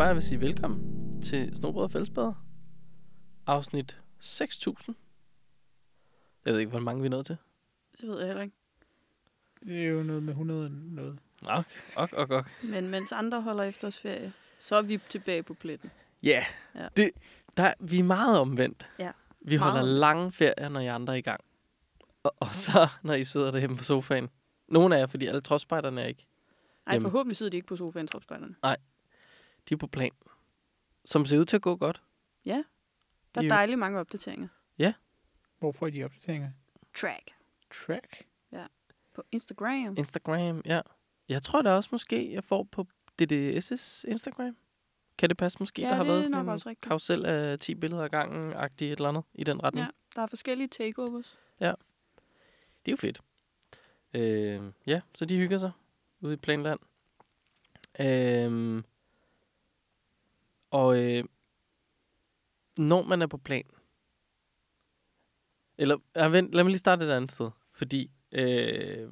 [0.00, 2.44] bare, jeg vil sige velkommen til Snobrød og Fællesbader.
[3.46, 4.96] Afsnit 6000.
[6.44, 7.36] Jeg ved ikke, hvor mange vi er nået til.
[8.00, 8.56] Det ved jeg heller ikke.
[9.64, 11.18] Det er jo noget med 100 noget.
[11.42, 11.64] Ok,
[11.96, 12.46] ok, ok, ok.
[12.62, 15.90] Men mens andre holder efterårsferie, så er vi tilbage på pletten.
[16.22, 16.88] Ja, Ja.
[16.96, 17.10] Det,
[17.56, 18.88] der, vi er meget omvendt.
[18.98, 19.10] Ja,
[19.40, 21.40] Vi meget holder lange ferier, når I andre er i gang.
[22.22, 24.30] Og, og så, når I sidder derhjemme på sofaen.
[24.68, 26.26] Nogle af jer, fordi alle tropspejderne er ikke.
[26.86, 27.02] Ej, Jamen.
[27.02, 28.54] forhåbentlig sidder de ikke på sofaen, tropspejderne.
[29.68, 30.10] De er på plan.
[31.04, 32.02] Som ser ud til at gå godt.
[33.34, 33.48] Der er Jo.
[33.48, 34.48] dejligt mange opdateringer.
[35.58, 36.50] Hvorfor er de opdateringer?
[36.94, 37.34] Track
[37.70, 38.24] Track?
[39.14, 39.94] på Instagram.
[39.98, 40.80] Instagram, ja.
[41.28, 42.86] Jeg tror da også måske, jeg får på
[43.22, 44.56] DDS's Instagram.
[45.18, 45.82] Kan det passe måske?
[45.82, 49.08] Ja, der har været sådan en karusel af 10 billeder ad gangen, agtigt et eller
[49.08, 49.84] andet i den retning.
[49.86, 51.38] Ja, der er forskellige takeovers.
[52.86, 53.20] Det er jo fedt.
[54.14, 55.70] Øh, ja, så de hygger sig
[56.20, 56.80] ude i Planland.
[58.00, 58.82] Øh,
[60.70, 61.24] og øh,
[62.78, 63.64] når man er på plan,
[65.78, 69.08] eller ja, vent, lad mig lige starte et andet sted, fordi øh,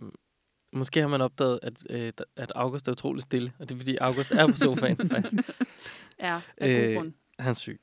[0.73, 3.97] måske har man opdaget, at, øh, at August er utrolig stille, og det er fordi
[3.97, 5.35] August er på sofaen faktisk.
[6.21, 7.13] Ja, af god Øh, grund.
[7.39, 7.81] Han er syg.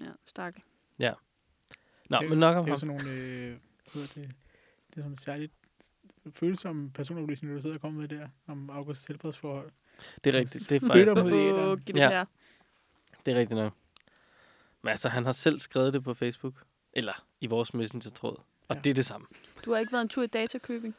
[0.00, 0.62] Ja, stakkel.
[2.10, 2.98] Nå, Det- men nok om Det er jo ham.
[2.98, 3.48] sådan nogle, øh,
[3.92, 4.34] hvad hedder det,
[4.90, 5.52] det er sådan særligt
[6.30, 9.70] følsomme personoplysninger, du sidder og kommer med der, om Augusts helbredsforhold.
[10.24, 10.68] Det er rigtigt.
[10.70, 11.80] Det er faktisk mod æteren.
[11.80, 12.24] Giv det Ja.
[13.26, 13.72] Det er rigtigt nok.
[14.82, 16.54] Men altså, han har selv skrevet det på Facebook.
[16.92, 18.36] Eller i vores messenger-tråd.
[18.68, 18.80] Og Ja.
[18.80, 19.26] det er det samme.
[19.64, 20.94] Du har ikke været en tur i datakøbing?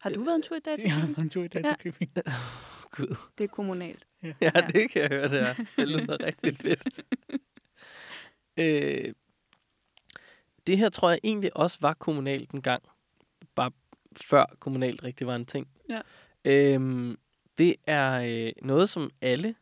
[0.00, 1.16] Har du været en tur i Jeg har datakøbing?
[1.16, 2.10] været en tur i datakøbing.
[2.96, 3.16] Gud.
[3.38, 4.06] Det er kommunalt.
[4.22, 4.50] Ja, Ja.
[4.50, 5.54] det kan jeg høre, det er.
[5.76, 7.00] Det lyder rigtig fedt.
[8.56, 9.14] øh,
[10.66, 12.82] det her tror jeg egentlig også var kommunalt en gang.
[13.54, 13.70] Bare
[14.22, 15.68] før kommunalt rigtig var en ting.
[15.88, 16.00] Ja.
[16.44, 17.18] Øhm,
[17.58, 19.54] det er øh, noget, som alle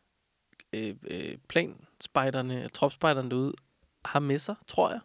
[0.73, 3.53] øh, øh, planspejderne, tropspejderne derude
[4.05, 4.99] har med sig, tror jeg.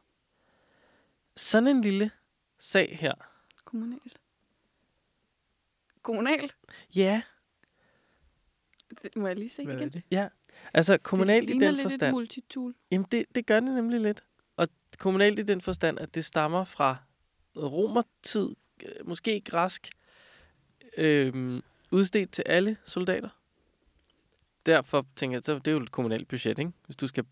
[1.36, 2.10] Sådan en lille
[2.58, 3.12] sag her.
[3.64, 4.20] Kommunalt.
[6.02, 6.56] Kommunalt?
[6.94, 7.22] Ja,
[9.02, 9.90] Det må jeg lige se Hvad er igen.
[10.10, 10.30] det?
[10.74, 12.12] altså kommunalt det i den lidt et forstand.
[12.12, 12.74] multitool.
[12.90, 14.24] Jamen, det, det gør det nemlig lidt.
[14.56, 14.68] Og
[14.98, 16.96] kommunalt i den forstand, at det stammer fra
[17.56, 18.48] romertid,
[18.84, 19.88] øh, måske græsk,
[20.98, 23.28] øh, udstedt til alle soldater.
[24.68, 26.72] Derfor tænker jeg, så det er jo et kommunalt budget, ikke?
[26.86, 27.24] Hvis du skal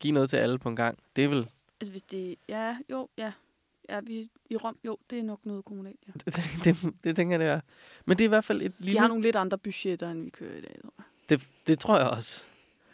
[0.00, 0.98] give noget til alle på en gang.
[1.16, 1.48] Det er vel...
[1.80, 2.36] Altså hvis det...
[2.48, 3.32] Ja, jo, ja.
[3.88, 6.12] Ja, vi, i Rom, jo, det er nok noget kommunalt, ja.
[6.26, 7.60] Det, det, det tænker jeg, det er.
[8.04, 9.00] Men det er i hvert fald et De lille...
[9.00, 10.76] har nogle lidt andre budgetter, end vi kører i dag.
[10.82, 11.04] tror jeg.
[11.28, 12.44] Det, det tror jeg også.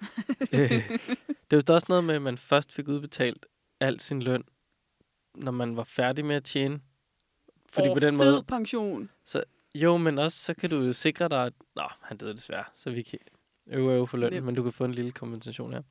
[0.53, 0.71] øh,
[1.51, 3.47] det er jo også noget med, at man først fik udbetalt
[3.81, 4.45] al sin løn,
[5.35, 6.81] når man var færdig med at tjene.
[7.67, 8.43] Fordi Åh, på den måde...
[8.43, 9.11] pension.
[9.75, 11.53] Jo, men også så kan du jo sikre dig, at...
[11.77, 13.19] Nå, han døde desværre, så vi kan
[13.69, 15.83] øve øve for løn, men du kan få en lille kompensation her.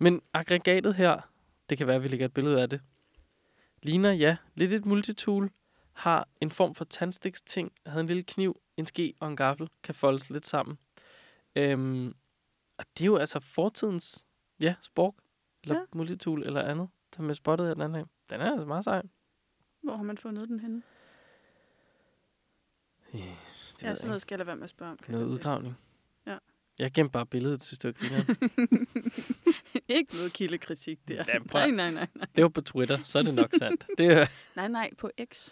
[0.00, 1.20] Men aggregatet her,
[1.70, 2.80] det kan være, at vi lægger et billede af det,
[3.82, 5.50] ligner, ja, lidt et multitool,
[5.92, 9.94] har en form for tandstiksting, havde en lille kniv, en ske og en gaffel, kan
[9.94, 10.78] foldes lidt sammen.
[11.56, 12.14] Øhm,
[12.78, 14.24] og det er jo altså fortidens,
[14.60, 15.14] ja, spork,
[15.62, 15.80] eller Ja.
[15.80, 15.86] ja.
[15.94, 18.04] multitool, eller andet, der med spottet af den anden her.
[18.30, 19.02] Den er altså meget sej.
[19.82, 20.82] Hvor har man fundet den henne?
[23.14, 24.98] Øh, Det Ja, sådan noget skal jeg lade være med at spørge om.
[24.98, 25.74] kan Noget jeg se.
[26.78, 28.36] Jeg gemte bare billedet, synes du ikke?
[29.88, 31.14] ikke noget kildekritik der.
[31.14, 32.26] Ja, prøv nej, nej, nej, nej.
[32.36, 33.86] Det var på Twitter, så er det nok sandt.
[33.98, 35.48] Det er, Nej, nej, på X.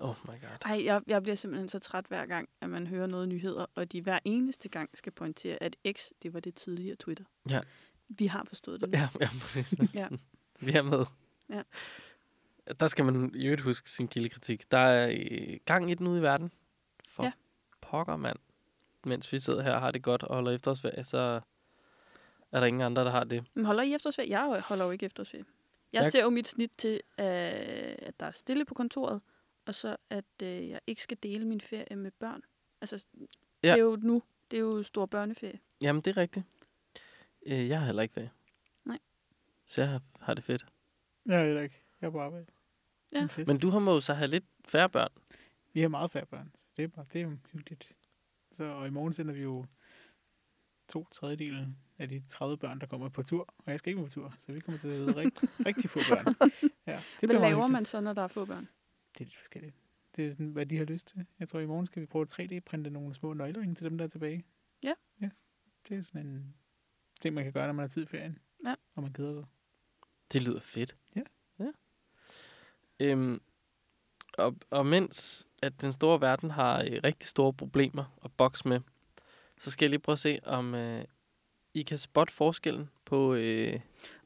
[0.00, 0.48] oh my god.
[0.64, 3.92] Ej, jeg, jeg bliver simpelthen så træt hver gang, at man hører noget nyheder, og
[3.92, 7.24] de hver eneste gang skal pointere, at X, det var det tidligere Twitter.
[7.50, 7.60] Ja.
[8.08, 8.98] Vi har forstået det nu.
[8.98, 9.74] Ja, ja præcis.
[9.94, 10.08] Ja.
[10.60, 11.04] Vi er med.
[11.50, 11.62] Ja.
[12.80, 14.70] Der skal man i øvrigt huske sin kildekritik.
[14.70, 16.52] Der er øh, gang i den ude i verden.
[17.08, 17.32] For ja.
[17.80, 18.36] pokker, mand.
[19.04, 21.40] Mens vi sidder her og har det godt og holder efterårsferie, så
[22.52, 23.44] er der ingen andre, der har det.
[23.54, 24.30] Men holder I efterårsferie?
[24.40, 25.44] Jeg holder jo ikke efterårsferie.
[25.92, 27.24] Jeg, Jeg- ser jo mit snit til, øh,
[27.98, 29.22] at der er stille på kontoret,
[29.66, 32.42] og så at øh, jeg ikke skal dele min ferie med børn.
[32.80, 33.04] Altså,
[33.62, 33.68] ja.
[33.72, 34.22] det er jo nu.
[34.50, 35.58] Det er jo stor børneferie.
[35.82, 36.46] Jamen, det er rigtigt.
[37.46, 38.30] Øh, jeg har heller ikke ferie.
[38.84, 38.98] Nej.
[39.66, 40.66] Så jeg har, har det fedt.
[41.26, 41.80] Jeg ved ikke.
[42.00, 42.46] Jeg er på arbejde.
[43.12, 43.28] Ja.
[43.46, 45.10] Men du har må jo så have lidt færre børn.
[45.72, 47.92] Vi har meget færre børn, så det er, bare, det er jo hyggeligt.
[48.52, 49.66] Så, og i morgen sender vi jo
[50.88, 53.54] to tredjedele af de 30 børn, der kommer på tur.
[53.58, 55.98] Og jeg skal ikke på tur, så vi kommer til at sidde rigtig, rigtig få
[55.98, 56.50] børn.
[56.86, 58.68] Ja, det Hvad laver man så, når der er få børn?
[59.12, 59.74] Det er lidt forskelligt.
[60.16, 61.26] Det er sådan, hvad de har lyst til.
[61.38, 64.04] Jeg tror, i morgen skal vi prøve at 3D-printe nogle små nøgleringe til dem, der
[64.04, 64.44] er tilbage.
[64.82, 64.94] Ja.
[65.20, 65.30] Ja.
[65.88, 66.54] Det er sådan en
[67.20, 68.38] ting, man kan gøre, når man har tid i ferien.
[68.64, 68.74] Ja.
[68.94, 69.44] Og man keder sig.
[70.32, 70.96] Det lyder fedt.
[71.16, 71.22] Ja.
[71.58, 71.70] ja.
[73.00, 73.40] Øhm,
[74.38, 78.80] og, og mens at den store verden har øh, rigtig store problemer at bokse med,
[79.58, 81.04] så skal jeg lige prøve at se, om, øh,
[81.74, 83.34] I kan spotte forskellen på...
[83.34, 83.80] Øh,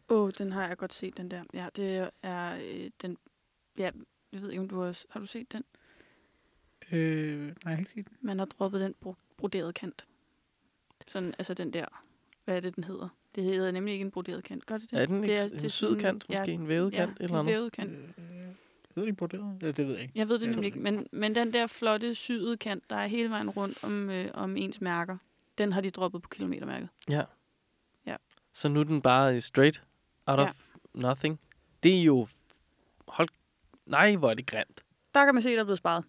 [0.08, 1.44] Åh, oh, den har jeg godt set, den der.
[1.54, 3.18] Ja, det er øh, den...
[3.78, 3.90] Ja,
[4.32, 4.98] jeg ved ikke, om du har...
[5.10, 5.64] Har du set den?
[6.92, 8.16] Øh, nej, jeg har ikke set den.
[8.20, 10.06] Man har droppet den bro- broderede kant.
[11.08, 11.86] Sådan, altså den der...
[12.44, 13.08] Hvad er det, den hedder?
[13.34, 14.66] Det hedder nemlig ikke en broderet kant.
[14.66, 15.00] Gør det det?
[15.02, 16.96] er den det ikke er, en det er syd sådan- kant, måske en vævet ja,
[17.06, 17.46] kant, eller en noget?
[17.46, 17.92] vævet kant.
[18.18, 18.54] Øh,
[18.94, 19.58] ved du ikke broderet?
[19.62, 20.12] Ja, det ved jeg ikke.
[20.18, 22.90] Jeg ved det Jeg ved nemlig det ikke, men, men den der flotte syede kant,
[22.90, 25.16] der er hele vejen rundt om, øh, om ens mærker,
[25.58, 26.88] den har de droppet på kilometermærket.
[27.08, 27.22] Ja.
[28.06, 28.16] Ja.
[28.52, 29.82] Så nu er den bare straight
[30.26, 30.44] out Ja.
[30.44, 31.40] of nothing.
[31.82, 32.26] Det er jo...
[33.08, 33.28] Hold...
[33.86, 34.80] Nej, hvor er det grimt.
[35.14, 36.04] Der kan man se, der er blevet sparet.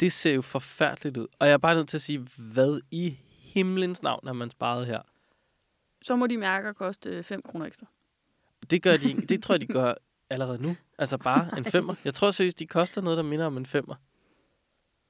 [0.00, 1.26] Det ser jo forfærdeligt ud.
[1.38, 4.86] Og jeg er bare nødt til at sige, hvad i himlens navn har man sparet
[4.86, 5.00] her?
[6.02, 7.86] Så må de mærker koste 5 kroner ekstra.
[8.70, 9.20] Det gør de ikke.
[9.20, 9.94] Det tror jeg, de gør
[10.30, 10.76] allerede nu.
[10.98, 11.94] Altså bare en femmer.
[12.04, 13.94] Jeg tror seriøst, de koster noget, der minder om en femmer.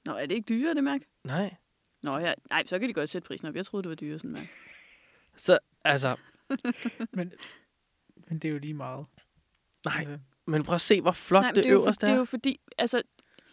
[0.04, 1.06] Nå, er det ikke dyrere, det mærke?
[1.24, 1.54] Nej.
[2.02, 2.34] Nå, ja.
[2.50, 3.56] Nej, så kan de godt sætte prisen op.
[3.56, 4.48] Jeg troede, det var dyrere, sådan mærke.
[5.36, 6.16] Så, altså,
[7.12, 7.32] Men,
[8.28, 9.06] men det er jo lige meget.
[9.84, 9.94] nej.
[9.98, 12.18] Altså, Men prøv at se, hvor flot Nej, det, det, er øverste det er er.
[12.18, 13.02] jo fordi, altså,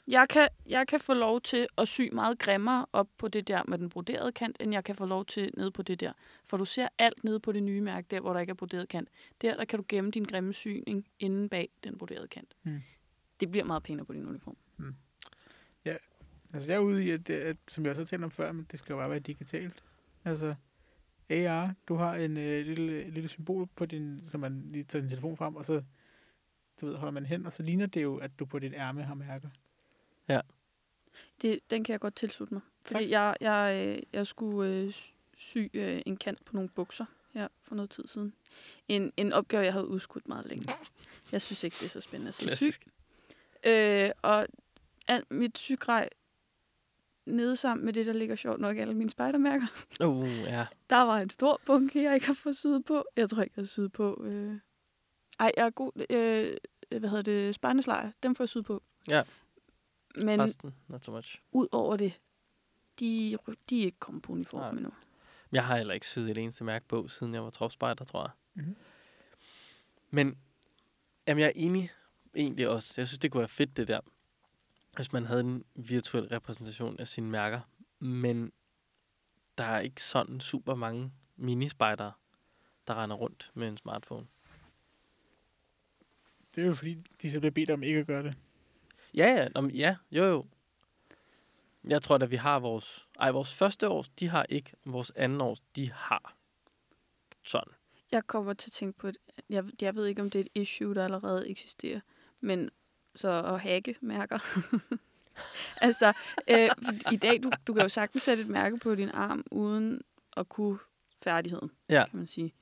[0.08, 3.64] jeg kan, jeg kan få lov til at sy meget grimmere op på det der
[3.68, 6.14] med den broderede kant, end jeg kan få lov til nede på det der.
[6.46, 8.90] For du ser alt nede på det nye mærke, der hvor der ikke er broderet
[8.90, 9.10] kant.
[9.42, 12.56] Der, der kan du gemme din grimme syning inde bag den broderede kant.
[12.64, 12.82] Hmm.
[13.40, 14.58] Det bliver meget pænere på din uniform.
[16.54, 18.68] altså, jeg er ude i, at, at, som jeg også har talt om før, men
[18.72, 19.84] det skal jo bare være digitalt.
[20.26, 20.56] Altså,
[21.30, 25.10] AR, du har en øh, lille, lille symbol på din, så man lige tager din
[25.10, 25.84] telefon frem, og så
[26.82, 29.04] du ved, holder man hen, og så ligner det jo, at du på dit ærme
[29.04, 29.50] har mærker.
[31.42, 32.62] Det, den kan jeg godt tilslutte mig.
[32.86, 33.10] Fordi Tak.
[33.10, 34.94] jeg, jeg, øh, jeg skulle øh,
[35.38, 38.34] sy øh, en kant på nogle bukser her for noget tid siden.
[38.88, 40.74] En, en opgave, jeg havde udskudt meget længe.
[41.32, 42.64] Jeg synes ikke, det er så spændende at sy.
[43.64, 44.48] Øh, og
[45.08, 46.10] al mit sygrej
[47.26, 49.68] nede sammen med det, der ligger sjovt nok alle mine spejdermærker.
[50.06, 50.66] Uh, ja.
[50.90, 53.06] Der var en stor bunke, jeg ikke har fået syet på.
[53.16, 54.24] Jeg tror ikke, jeg har syet på.
[54.24, 54.60] Øh...
[55.40, 55.92] Ej, jeg er god.
[56.10, 56.58] Øh,
[57.00, 57.56] hvad hedder det?
[57.56, 58.12] Spejderslejr.
[58.24, 58.84] Dem får jeg syet på.
[59.08, 59.24] Ja.
[60.16, 61.42] Men Resten, not so much.
[61.52, 62.20] ud over det,
[63.00, 63.38] de,
[63.70, 64.70] de er ikke kommet på uniform Nej.
[64.70, 64.92] endnu.
[65.52, 68.32] Jeg har heller ikke syet et eneste mærke på, siden jeg var tropspejder, tror jeg.
[68.64, 68.76] Mhm.
[70.10, 70.38] Men
[71.28, 71.90] jamen, jeg er enig
[72.36, 72.94] egentlig også.
[72.98, 74.00] Jeg synes, det kunne være fedt, det der.
[74.96, 77.60] Hvis man havde en virtuel repræsentation af sine mærker.
[78.00, 78.52] Men
[79.58, 82.12] der er ikke sådan super mange minispejdere,
[82.88, 84.28] der render rundt med en smartphone.
[86.56, 88.36] Det er jo fordi, de så bliver bedt om ikke at gøre det.
[89.18, 90.46] Ja, ja, nå, men ja, jo jo.
[91.84, 93.08] Jeg tror da, vi har vores...
[93.20, 94.72] Ej, vores første års, de har ikke.
[94.86, 96.36] Vores anden års, de har.
[97.44, 97.74] Sådan.
[98.12, 99.18] Jeg kommer til at tænke på, et,
[99.50, 102.00] jeg, jeg ved ikke, om det er et issue, der allerede eksisterer,
[102.40, 102.70] men
[103.16, 104.40] så at hacke mærker.
[105.88, 106.14] altså,
[106.48, 106.70] øh,
[107.12, 110.02] i dag, du, du kan jo sagtens sætte et mærke på din arm, uden
[110.38, 110.80] at kunne
[111.24, 112.06] færdigheden, Ja.
[112.10, 112.54] kan man sige.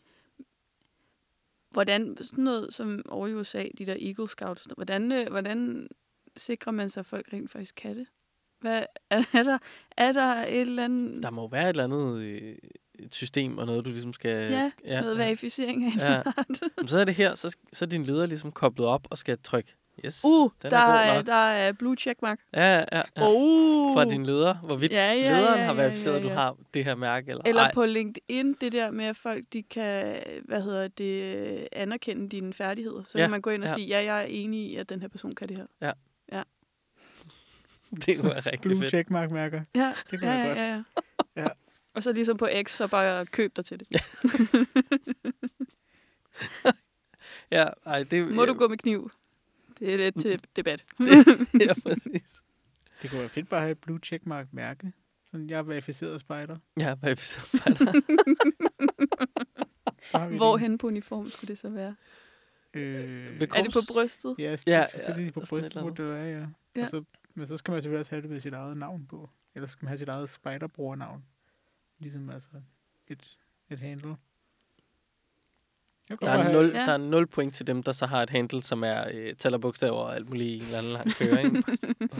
[1.70, 5.90] Hvordan, sådan noget som over i USA, de der Eagle Scouts, hvordan, øh, hvordan
[6.38, 8.08] sikrer man sig, at folk rent faktisk kan det?
[8.62, 9.58] Hvad, er, er, der,
[9.98, 12.56] er der et eller andet, Der må være et eller andet øh,
[13.00, 14.52] et system og noget, du ligesom skal...
[14.52, 15.98] Ja, ja, noget verificering af?
[15.98, 16.22] Ja.
[16.78, 19.38] Men så er det her, så, så er din leder ligesom koblet op og skal
[19.44, 19.76] trykke.
[20.06, 22.40] Yes, Uh, den der, er er, der er blue checkmark.
[22.54, 23.02] Ja, ja, ja.
[23.18, 23.94] Oh.
[23.94, 26.36] Fra din leder, hvorvidt Ja, ja, lederen ja, har ja, verificeret, at ja, du ja.
[26.40, 27.30] har det her mærke.
[27.32, 27.74] Eller, Eller ej.
[27.74, 33.04] på LinkedIn, det der med, at folk de kan hvad hedder det, anerkende dine færdigheder.
[33.08, 33.74] Så Ja, kan man gå ind og ja.
[33.74, 35.94] sige, ja, jeg er enig i, at den her person kan det her.
[38.06, 38.90] Det kunne være rigtig Blue fedt.
[38.90, 39.62] checkmark mærker.
[39.76, 40.86] Ja, Det kunne ja, være ja, godt.
[41.36, 41.42] ja, ja.
[41.44, 41.48] Ja.
[41.94, 43.88] Og så ligesom på X, så bare køb dig til det.
[47.52, 49.12] Ja, ej, det, Må du gå med kniv?
[49.80, 50.84] Det er lidt til debat.
[51.62, 52.42] ja, præcis.
[53.02, 54.92] Det kunne være fedt bare at have et blue checkmark mærke.
[55.32, 56.58] Sådan, jeg er verificeret spejder.
[56.80, 57.92] Ja, verificeret spejder.
[60.38, 61.96] Hvorhen på uniform skulle det så være?
[62.74, 62.80] det.
[62.80, 64.36] Øh, Er det på brystet?
[64.40, 66.32] ja, Ja, ja, ja, selvfølgelig på sådan et brystet, må det være, ja.
[66.40, 66.46] Ja.
[66.76, 66.82] ja.
[66.82, 67.04] Og så,
[67.36, 69.30] men så skal man selvfølgelig også have det med sit eget navn på.
[69.56, 71.26] Ellers skal man have sit eget spejderbrugernavn.
[72.00, 72.50] Ligesom altså
[73.08, 73.38] et,
[73.70, 74.16] et handle.
[76.10, 76.80] Der er, have- 0, Ja.
[76.86, 79.58] der er 0 point til dem, der så har et handle, som er øh, tæller
[79.58, 81.44] bogstaver og alt muligt i en eller anden lang køre.
[81.44, 81.64] Ikke?
[82.02, 82.20] Åh.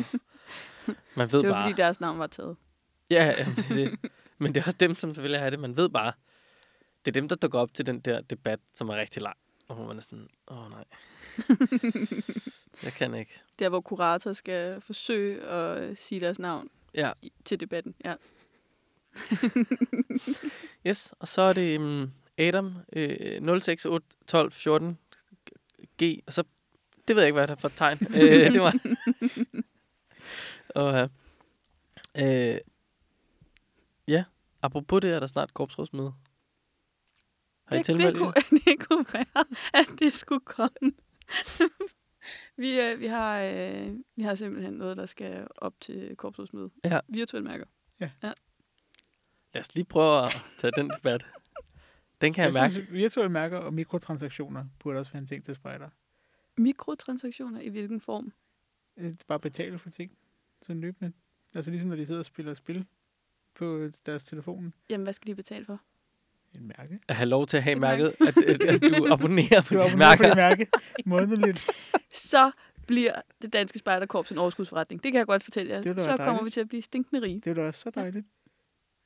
[1.16, 1.70] Man ved Det var bare...
[1.70, 2.58] fordi, deres navn var taget.
[3.10, 4.12] Ja, ja, det det.
[4.38, 5.60] Men det er også dem, som selvfølgelig har det.
[5.60, 6.14] Man ved bare,
[7.06, 9.38] det er dem, der dukker op til den der debat, som er rigtig lang.
[9.68, 10.86] Og man er sådan, åh nej.
[12.84, 13.42] Jeg kan ikke.
[13.60, 17.12] Der, hvor kurator skal forsøge at øh, sige deres navn Ja,
[17.46, 17.96] til debatten.
[18.06, 18.16] Ja.
[20.88, 21.14] yes.
[21.20, 24.98] Og så er det um, Adam øh, 0681214
[26.04, 26.20] G.
[26.28, 26.44] Og så,
[27.08, 27.98] det ved jeg ikke, hvad det er for et tegn.
[28.16, 28.76] øh, det var...
[30.76, 31.10] og,
[32.18, 32.58] øh,
[34.08, 34.24] ja,
[34.62, 36.14] apropos det, er der snart korpsrådsmøde.
[37.66, 38.34] Har I det, det, kunne,
[38.66, 40.92] det kunne være, at det skulle komme.
[42.58, 46.72] vi, øh, vi, har, øh, vi har simpelthen noget, der skal op til korpsrådsmødet.
[46.84, 47.00] Ja.
[47.08, 47.66] Virtuelle mærker.
[49.54, 51.26] Lad os lige prøve at tage den debat.
[52.22, 52.74] Den kan jeg, Jeg mærke.
[52.74, 55.90] synes, virtuelle mærker og mikrotransaktioner burde også være en ting til spejder.
[56.58, 58.34] Mikrotransaktioner i hvilken form?
[58.98, 60.18] Øh, Bare betale for ting.
[60.62, 61.14] Sådan løbende.
[61.54, 62.86] Altså ligesom når de sidder og spiller spil
[63.54, 64.74] på deres telefon.
[64.90, 65.80] Jamen, hvad skal de betale for?
[66.56, 67.00] En mærke.
[67.08, 69.80] At have lov til at have Et mærket, at, at, at du abonnerer på Du
[69.82, 70.28] abonnerer på mærker.
[70.28, 70.68] det mærke
[71.06, 71.70] månedligt.
[72.30, 72.52] Så
[72.88, 75.04] bliver det danske spejderkorps en overskudsforretning.
[75.04, 75.82] Det kan jeg godt fortælle jer.
[75.82, 76.46] Så være kommer dejligt.
[76.46, 77.42] vi til at blive stinkende rige.
[77.46, 78.26] Det er da også så dejligt.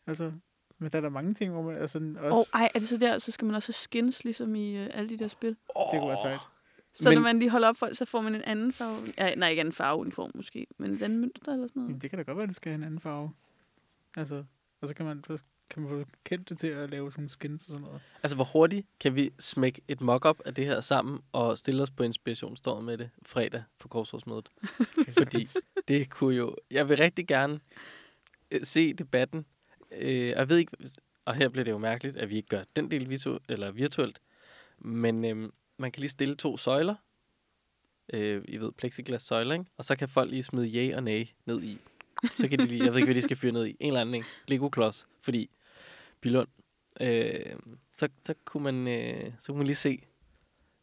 [0.07, 0.31] Altså,
[0.79, 2.51] men der er der mange ting, hvor man altså Og også...
[2.53, 5.09] ej, er det så der, så skal man også have skins, ligesom i øh, alle
[5.09, 5.49] de der spil?
[5.49, 5.57] Det
[5.99, 6.39] kunne være sejt.
[6.93, 8.97] Så Men- når man lige holder op for, så får man en anden farve.
[9.17, 12.01] Ja, nej, ikke anden farveuniform måske, men andet mønster eller sådan Jamen, noget.
[12.01, 13.31] det kan da godt være, at det skal have en anden farve.
[14.17, 14.43] Altså,
[14.81, 15.37] og så kan man, så
[15.69, 18.01] kan man få kendt det til at lave sådan skins og sådan noget.
[18.23, 21.91] Altså, hvor hurtigt kan vi smække et mock-up af det her sammen og stille os
[21.91, 24.49] på inspirationståret med det fredag på korpsrådsmødet?
[25.19, 25.47] Fordi
[25.87, 26.55] det kunne jo...
[26.71, 27.59] Jeg vil rigtig gerne
[28.51, 29.45] øh, se debatten.
[29.91, 30.71] Øh, jeg ved ikke...
[31.25, 34.21] Og her bliver det jo mærkeligt, at vi ikke gør den del visu- eller virtuelt.
[34.79, 36.95] Men øh, man kan lige stille to søjler.
[38.13, 39.65] Øh, I ved, plexiglas søjler, ikke?
[39.77, 41.77] Og så kan folk lige smide ja og nej ned i.
[42.35, 42.83] Så kan de lige...
[42.83, 43.77] Jeg ved ikke, hvad de skal fyre ned i.
[43.79, 44.27] En eller anden, ikke?
[44.47, 45.05] Lego-klods.
[45.21, 45.49] Fordi
[46.21, 46.47] Bilund.
[47.01, 47.55] Øh,
[47.97, 50.03] så, så, kunne man, øh, så kunne man lige se,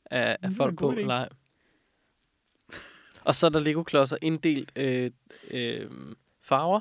[0.05, 1.29] er, er Det var en folk på ej.
[3.25, 5.11] Og så er der Lego-klodser inddelt øh,
[5.51, 5.91] øh,
[6.41, 6.81] farver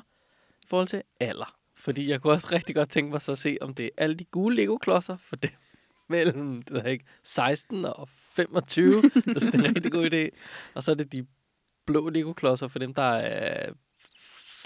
[0.62, 1.56] i forhold til alder.
[1.74, 4.16] Fordi jeg kunne også rigtig godt tænke mig så at se, om det er alle
[4.16, 5.50] de gule Lego-klodser for dem
[6.08, 9.02] mellem det jeg ikke, 16 og 25.
[9.14, 10.38] jeg synes, det er en rigtig god idé.
[10.74, 11.26] Og så er det de
[11.86, 13.72] blå Lego-klodser for dem, der er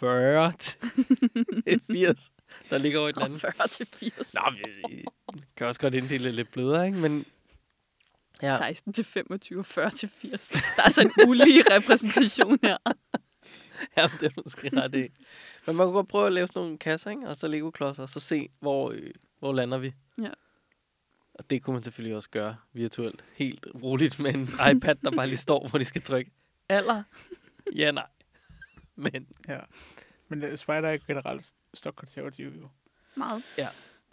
[0.01, 2.33] 40 til 80,
[2.71, 3.35] der ligger over den anden.
[3.35, 4.35] Og 40 til 80.
[4.35, 5.05] Nå, vi
[5.57, 6.99] kan også godt inddele lidt blødere, ikke?
[6.99, 7.25] Men
[8.43, 8.53] Ja.
[8.53, 8.59] Ja.
[8.59, 10.49] 16 til 25, 40 til 80.
[10.49, 12.77] Der er altså en ulige repræsentation her.
[13.97, 15.09] ja, det er måske ret i.
[15.67, 17.29] Men man kunne godt prøve at lave sådan nogle kasser, ikke?
[17.29, 19.93] Og så Lego-klodser, og så se, hvor, øh, hvor lander vi.
[20.23, 20.31] Ja.
[21.35, 23.25] Og det kunne man selvfølgelig også gøre virtuelt.
[23.35, 26.31] Helt roligt med en iPad, der bare lige står, hvor de skal trykke.
[26.69, 27.03] Alder?
[27.75, 28.07] Ja, nej.
[29.13, 29.61] Men Ja.
[30.29, 32.69] Men uh, Spider er generelt stokkonservativ jo.
[33.17, 33.43] Meget.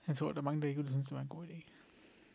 [0.08, 1.62] Jeg tror, der er mange, der ikke ville synes, det var en god idé.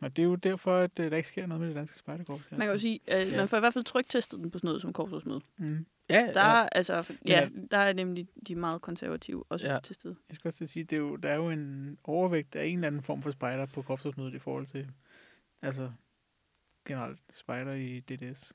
[0.01, 2.51] Og det er jo derfor, at uh, der ikke sker noget med det danske spejderkorps.
[2.51, 3.37] Man kan jo sige, at Ja.
[3.37, 5.41] man får i hvert fald tryktestet den på sådan noget som korpsrådsmøde.
[5.57, 5.87] Mm.
[6.11, 6.63] ja, Der, ja.
[6.63, 9.73] er, altså, ja, der er nemlig de meget konservative også Ja.
[9.73, 9.79] ja.
[9.81, 10.17] til stede.
[10.29, 12.75] Jeg skal også at sige, det er jo, der er jo en overvægt af en
[12.79, 14.91] eller anden form for spejder på korpsrådsmødet i forhold til,
[15.63, 15.93] altså
[16.85, 18.53] generelt spejder i DDS.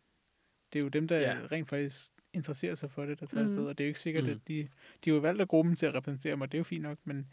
[0.74, 1.38] Det er jo dem, der Ja.
[1.52, 3.52] rent faktisk interesserer sig for det, der tager Mhm.
[3.52, 3.66] afsted.
[3.68, 4.34] Og det er jo ikke sikkert, Mhm.
[4.34, 4.40] mm.
[4.42, 4.68] at de,
[5.06, 6.52] de har jo valgt af gruppen til at repræsentere mig.
[6.52, 7.28] Det er jo fint nok, men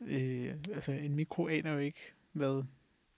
[0.00, 1.98] øh, altså en mikro aner jo ikke,
[2.32, 2.64] hvad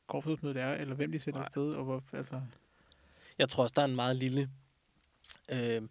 [0.06, 1.44] korpsrådsmødet er, eller hvem de sætter Nej.
[1.46, 2.40] afsted, og hvor, altså,
[3.38, 4.50] Jeg tror også, der er en meget lille...
[5.52, 5.82] Øh,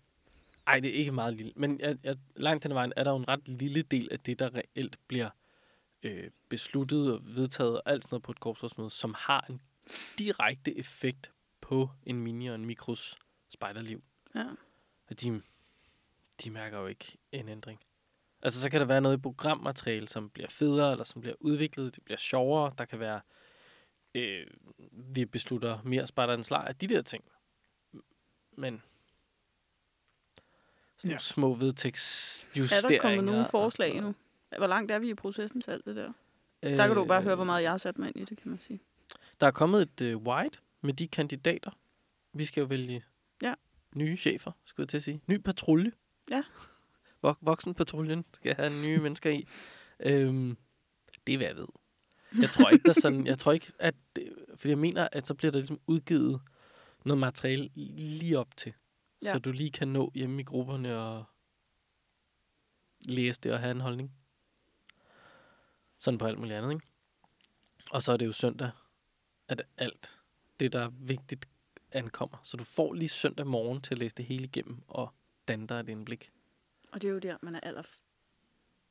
[0.67, 1.53] ej, det er ikke meget lille.
[1.55, 4.19] Men jeg, jeg, langt hen ad vejen er der jo en ret lille del af
[4.19, 5.29] det, der reelt bliver
[6.03, 9.62] øh, besluttet og vedtaget og alt sådan noget på et korpsrådsmøde, som har en
[10.17, 11.31] direkte effekt
[11.62, 13.15] på en mini og en mikros
[13.50, 14.03] spejderliv.
[14.36, 14.46] Ja.
[15.10, 15.41] Og de,
[16.44, 17.79] de mærker jo ikke en ændring.
[18.41, 21.96] Altså, så kan der være noget i programmateriale, som bliver federe, eller som bliver udviklet,
[21.96, 22.74] det bliver sjovere.
[22.77, 23.22] Der kan være,
[24.15, 24.48] øh,
[24.91, 27.24] vi beslutter mere spejderens lejr, de der ting.
[28.51, 28.82] Men
[30.98, 31.18] sådan Ja.
[31.20, 32.89] små Er vedtægtsjusteringer.
[32.89, 34.15] der kommet nogle og forslag endnu?
[34.58, 36.12] Hvor langt er vi i processen til alt det der?
[36.62, 36.77] noget.
[36.77, 38.38] Der kan du bare høre, hvor Øh, meget jeg har sat mig ind i det,
[38.38, 38.79] kan man sige.
[39.41, 41.72] Der er kommet et øh, white med de kandidater.
[42.34, 43.03] Vi skal jo vælge.
[43.96, 45.22] Nye chefer, skulle jeg til at sige.
[45.27, 45.91] Ny patrulje.
[46.31, 46.43] Ja.
[47.25, 49.48] Vok- voksenpatruljen skal have nye mennesker i.
[50.00, 50.58] Øhm,
[51.27, 51.67] det er, hvad jeg ved.
[52.41, 53.96] Jeg tror ikke, der er sådan, jeg tror ikke, at,
[54.55, 56.41] fordi jeg mener, at så bliver der ligesom udgivet
[57.05, 58.74] noget materiale lige op til.
[59.24, 59.34] Ja.
[59.34, 61.24] Så du lige kan nå hjemme i grupperne og
[63.05, 64.12] læse det og have en holdning.
[65.98, 66.86] Sådan på alt muligt andet, ikke?
[67.91, 68.72] Og så er det jo søndag,
[69.48, 70.19] at alt
[70.60, 71.46] det, der er vigtigt,
[71.91, 72.38] ankommer.
[72.43, 75.10] Så du får lige søndag morgen til at læse det hele igennem og
[75.48, 76.31] danne dig et indblik.
[76.91, 77.84] Og det er jo der, man er aller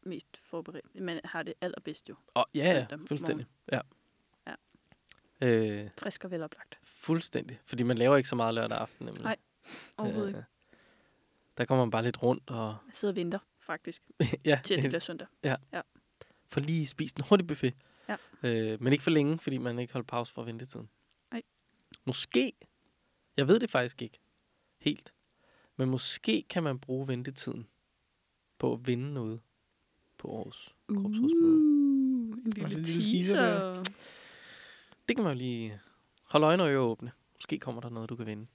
[0.02, 1.00] mest forberedt.
[1.00, 2.14] Man har det allerbedst jo.
[2.34, 3.46] Og ja, ja, fuldstændig.
[3.72, 3.80] Ja.
[4.46, 4.54] Ja.
[5.42, 6.78] Øh, Frisk og veloplagt.
[6.82, 7.60] fuldstændig.
[7.66, 9.06] Fordi man laver ikke så meget lørdag aften.
[9.06, 9.22] Nemlig.
[9.22, 9.36] Nej,
[9.96, 10.38] Overhovedet ikke.
[10.38, 10.44] Øh,
[11.58, 14.02] der kommer man bare lidt rundt og Jeg sidder og venter, faktisk,
[14.44, 15.26] ja, til at det bliver søndag.
[16.46, 17.74] får lige spist en hurtig buffet.
[18.08, 18.16] Ja.
[18.42, 20.88] Øh, men ikke for længe, fordi man ikke holder pause for ventetiden.
[21.32, 21.42] Nej.
[22.04, 22.52] Måske,
[23.38, 24.18] jeg ved det faktisk ikke
[24.78, 25.12] helt,
[25.76, 27.68] men måske kan man bruge ventetiden
[28.58, 29.40] på at vinde noget
[30.18, 31.58] på årets korpsrådsmøde.
[31.58, 33.74] Uh, en lille, en lille teaser.
[33.74, 33.84] teaser
[35.08, 35.80] det kan man jo lige
[36.22, 37.12] holde øjne og ører åbne.
[37.34, 38.46] Måske kommer der noget, du kan vinde.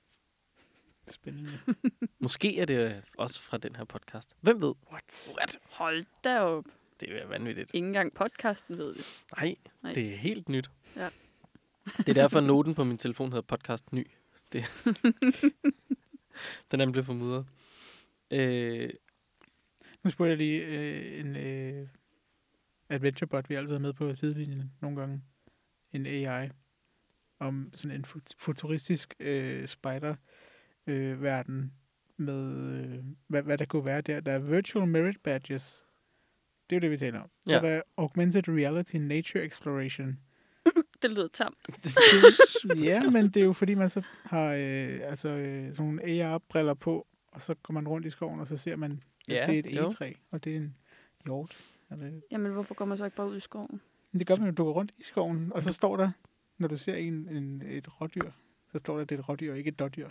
[1.07, 1.59] Spændende.
[2.19, 4.35] Måske er det øh, også fra den her podcast.
[4.41, 4.73] Hvem ved?
[4.91, 5.33] What?
[5.37, 5.59] What?
[5.69, 6.65] Hold da op.
[6.99, 7.71] Det er vanvittigt.
[7.73, 9.05] Ingen engang podcasten ved det.
[9.37, 9.93] Nej, Nej.
[9.93, 10.71] det er helt nyt.
[10.95, 11.09] Ja.
[11.97, 14.07] Det er derfor, noten på min telefon hedder podcast ny.
[14.53, 14.63] Det.
[16.71, 17.45] den er blevet formudret.
[18.31, 18.89] Øh,
[20.03, 21.87] Nu spurgte jeg lige øh, en øh,
[22.89, 25.21] adventurebot, vi altid har med på sidelinjen nogle gange.
[25.93, 26.49] En AI.
[27.39, 30.15] Om sådan en fut- futuristisk øh, spider
[30.87, 31.21] øh,
[32.17, 34.19] med, øh, hvad, hvad der kunne være der.
[34.19, 35.85] Der er virtual merit badges.
[36.69, 37.29] Det er jo det, vi taler om.
[37.45, 37.57] Så Ja.
[37.57, 40.19] er der augmented reality nature exploration.
[41.03, 41.57] Det lyder tamt.
[42.83, 46.73] ja, men det er jo fordi, man så har øh, altså, øh, sådan nogle AR-briller
[46.73, 48.91] på, og så går man rundt i skoven, og så ser man,
[49.27, 49.81] at Ja, det er et jo.
[49.81, 50.75] egetræ, og det er en
[51.25, 51.57] hjort.
[51.91, 53.81] Eller, Jamen, hvorfor går man så ikke bare ud i skoven?
[54.11, 56.11] men det gør man jo, du går rundt i skoven, og så står der,
[56.57, 58.31] når du ser en, en, et rådyr,
[58.71, 60.09] så står der, at det er et rådyr, ikke et dårdyr.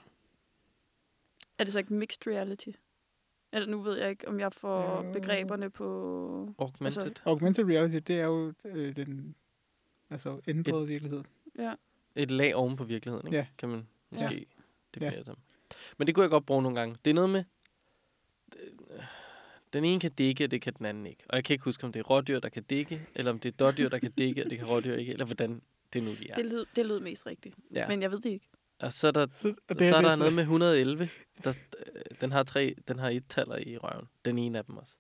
[1.59, 2.69] Er det så ikke mixed reality?
[3.53, 5.85] Eller nu ved jeg ikke, om jeg får begreberne på...
[6.59, 7.03] augmented.
[7.03, 9.35] Altså- Augmented reality, det er jo øh, den
[10.13, 11.23] altså ændrede virkelighed.
[11.59, 11.75] Ja.
[12.17, 13.37] Et lag oven på virkeligheden, ikke?
[13.39, 13.47] Ja.
[13.59, 14.23] kan man Ja.
[14.23, 14.47] måske
[14.95, 15.37] definere det som.
[15.99, 16.97] Men det kunne jeg godt bruge nogle gange.
[17.05, 17.45] Det er noget med,
[18.57, 19.03] øh,
[19.73, 21.25] den ene kan dække, og det kan den anden ikke.
[21.29, 23.49] Og jeg kan ikke huske, om det er rådyr, der kan dække, eller om det
[23.49, 26.31] er dårdyr, der kan dække, og det kan rådyr ikke, eller hvordan det nu lige
[26.31, 26.35] er.
[26.35, 27.55] Det, lød, det lød mest rigtigt.
[27.75, 27.81] Ja.
[27.81, 27.89] Ja.
[27.89, 28.49] Men jeg ved det ikke.
[28.81, 31.09] Og så er der, Så, og så her, er det der noget med 111.
[31.45, 34.09] Der, øh, den har tre, den har et taller i røven.
[34.25, 34.97] Den ene af dem også.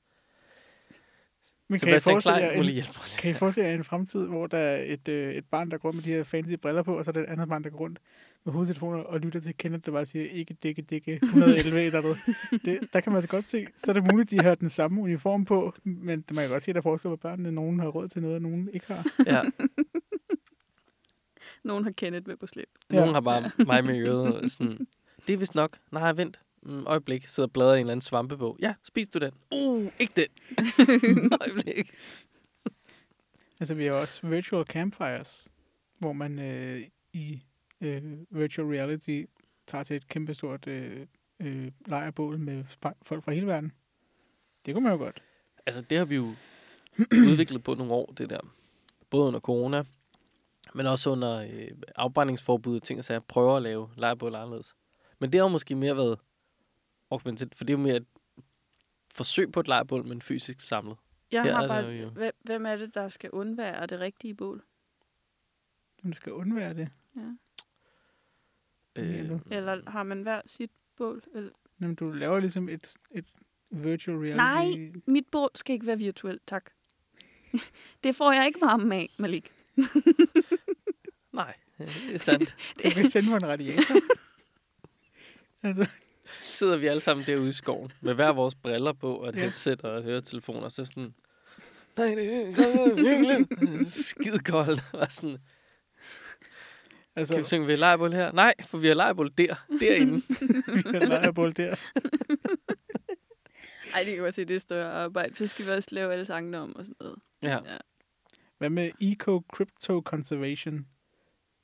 [1.72, 2.82] Men kan I, forestille jer en,
[3.18, 5.88] kan I forestille jer en fremtid, hvor der er et, øh, et barn, der går
[5.88, 7.70] rundt med de her fancy briller på, og så er der et andet barn, der
[7.70, 7.98] går rundt
[8.44, 12.18] med hovedtelefoner og lytter til Kenneth, der bare siger, ikke dikke, dikke, 111 eller noget.
[12.64, 15.00] Det, der kan man altså godt se, så er det muligt, de har den samme
[15.00, 17.52] uniform på, men man kan godt se, at der er forskel på børnene.
[17.52, 19.06] Nogen har råd til noget, og nogen ikke har.
[19.26, 19.42] Ja,
[21.64, 22.68] Nogen har Kenneth med på slæb.
[22.92, 22.96] Ja.
[22.96, 24.52] nogen har bare mig med øret.
[24.52, 24.86] Sådan,
[25.26, 25.70] det er vist nok.
[25.90, 26.40] Nej, vent.
[26.62, 27.26] Mm, øjeblik.
[27.26, 28.56] Sidder og bladrer i en eller anden svampebog.
[28.60, 29.32] Ja, spis du den.
[29.50, 30.28] Uh, ikke den.
[31.40, 31.94] øjeblik.
[33.60, 35.48] Altså, vi har også virtual campfires,
[35.98, 37.42] hvor man øh, i
[37.80, 39.22] øh, virtual reality
[39.66, 41.06] tager til et kæmpestort øh,
[41.40, 42.64] øh, lejrbål med
[43.02, 43.72] folk fra hele verden.
[44.66, 45.22] Det kunne man jo godt.
[45.66, 46.34] Altså, det har vi jo
[47.30, 48.40] udviklet på nogle år, det der.
[49.10, 49.84] Både under corona,
[50.74, 54.74] men også under øh, afbrændingsforbud og ting og sager, prøver at lave lejrebål anderledes.
[55.18, 56.18] Men det har måske mere været
[57.12, 58.06] augmented, for det er jo mere et
[59.14, 60.96] forsøg på et lejrebål, men fysisk samlet.
[61.32, 61.82] Jeg Her har er bare...
[61.82, 64.62] der jo- Hvem, hvem er det, der skal undvære det rigtige bål?
[66.02, 66.88] Man skal undvære det.
[67.16, 67.20] Ja.
[69.02, 69.40] Øh?
[69.50, 71.22] Eller har man hver sit bål?
[71.34, 71.50] Eller...
[71.80, 73.24] Jamen, du laver ligesom et, et
[73.70, 74.36] virtual reality.
[74.80, 74.92] Nej.
[75.06, 76.70] Mit bål skal ikke være virtuelt, tak.
[78.04, 79.52] det får jeg ikke varme af, Malik.
[81.32, 82.54] nej, det er sandt.
[82.84, 83.94] Du kan tænde på en radiator.
[85.62, 85.86] altså,
[86.40, 89.40] sidder vi alle sammen derude i skoven med hver vores briller på og et Ja.
[89.40, 91.14] headset og et høretelefoner, så sådan,
[91.96, 93.46] nej, det er virkelig
[93.92, 94.82] skide koldt.
[94.92, 95.38] Og sådan,
[97.16, 98.32] altså kan vi synge ved lejrebål her?
[98.32, 100.22] Nej, for vi har lejrebål der, derinde.
[100.92, 101.76] vi har lejrbål der.
[103.94, 105.36] Ej, det kan godt se, det er større arbejde.
[105.36, 107.18] Så skal vi også lave alle sangene om og sådan noget.
[107.42, 107.76] Ja, Ja.
[108.58, 110.86] Hvad med Eco-Crypto Conservation,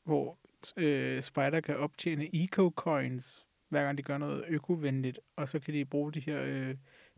[0.04, 0.38] hvor
[0.76, 5.84] øh, Spider kan optjene eco-coins, hver gang de gør noget økovenligt, og så kan de
[5.84, 6.74] bruge de her øh,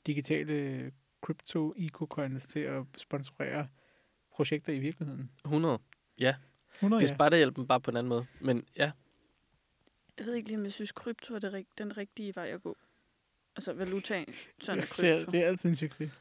[0.06, 3.68] digitale crypto eco-coins til at sponsorere
[4.32, 5.30] projekter i virkeligheden.
[5.44, 5.78] 100.
[6.74, 7.14] 100, Det er ja.
[7.14, 8.26] spejderhjælpen bare på en anden måde.
[8.40, 8.92] Men ja,
[10.18, 12.76] Jeg ved ikke lige, om jeg synes, krypto er det, den rigtige vej at gå.
[13.56, 15.30] Altså valutaen, sådan det, er, krypto.
[15.32, 16.10] det er altid en succes.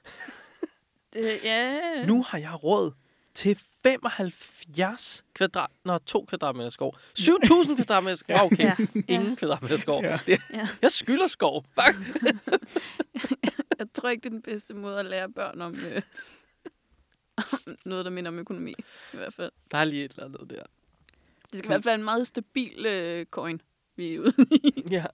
[1.13, 2.05] Det, ja.
[2.05, 2.91] nu har jeg råd
[3.33, 5.69] til 75 kvadrat...
[5.85, 6.95] Nå, 2 kvadratmeter skov.
[7.19, 8.35] 7.000 kvadratmeter skov.
[8.37, 8.43] Ja.
[8.45, 8.75] Okay, Ja.
[9.07, 10.03] ingen kvadratmeter skov.
[10.03, 10.19] Ja.
[10.25, 10.67] Det, Ja.
[10.81, 11.65] jeg skylder skov.
[11.73, 11.97] Fuck.
[13.79, 16.01] Jeg tror ikke, det er den bedste måde at lære børn om, øh,
[17.85, 18.75] noget, der minder om økonomi.
[19.13, 19.51] I hvert fald.
[19.71, 20.63] Der er lige et eller andet der.
[21.51, 23.61] Det skal i hvert fald være en meget stabil øh, coin,
[23.95, 24.83] vi er ude i.
[24.91, 25.05] Ja.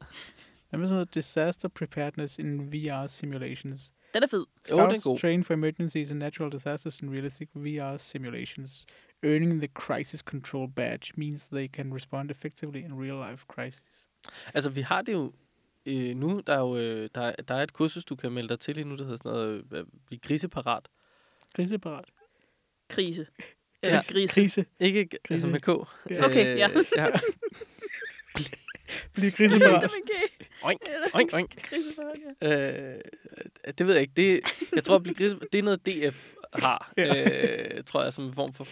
[0.70, 3.92] Hvad med sådan noget disaster preparedness in VR simulations?
[4.16, 4.46] Den er fed.
[4.72, 5.20] Jo, den er Scouts god.
[5.20, 8.86] train for emergencies and natural disasters in realistic VR simulations.
[9.24, 14.08] Earning the crisis control badge means they can respond effectively in real life crises.
[14.54, 15.34] Altså, vi har det jo
[15.86, 16.42] øh, nu.
[16.48, 18.76] Der er jo øh, der, er- der er et kursus, du kan melde dig til
[18.76, 20.88] lige nu, der hedder sådan noget, øh, bliv griseparat.
[21.56, 22.06] Kriseparat.
[22.90, 23.28] Krise.
[23.84, 23.88] Ja.
[23.90, 24.34] Eller grise.
[24.34, 24.66] Krise.
[24.80, 25.48] Ikke altså Krise.
[25.48, 25.68] med K.
[26.10, 26.26] Ja.
[26.26, 26.70] Okay, ja.
[26.98, 27.06] ja.
[29.16, 29.92] Bliv kriseparat.
[30.66, 30.82] Oink,
[31.14, 31.70] oink, oink.
[31.70, 32.94] Griseparat, ja.
[32.96, 33.02] Øh,
[33.78, 34.14] det ved jeg ikke.
[34.16, 34.42] Det,
[34.76, 37.76] jeg tror, at blive grise, det er noget, DF har, Ja.
[37.78, 38.64] øh, tror jeg, som en form for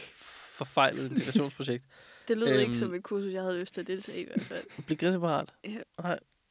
[0.58, 1.84] forfejlet integrationsprojekt.
[2.27, 4.25] Det lød øhm, ikke som et kursus, jeg havde lyst til at deltage i i
[4.25, 4.63] hvert fald.
[4.86, 5.53] Bliv griseparat.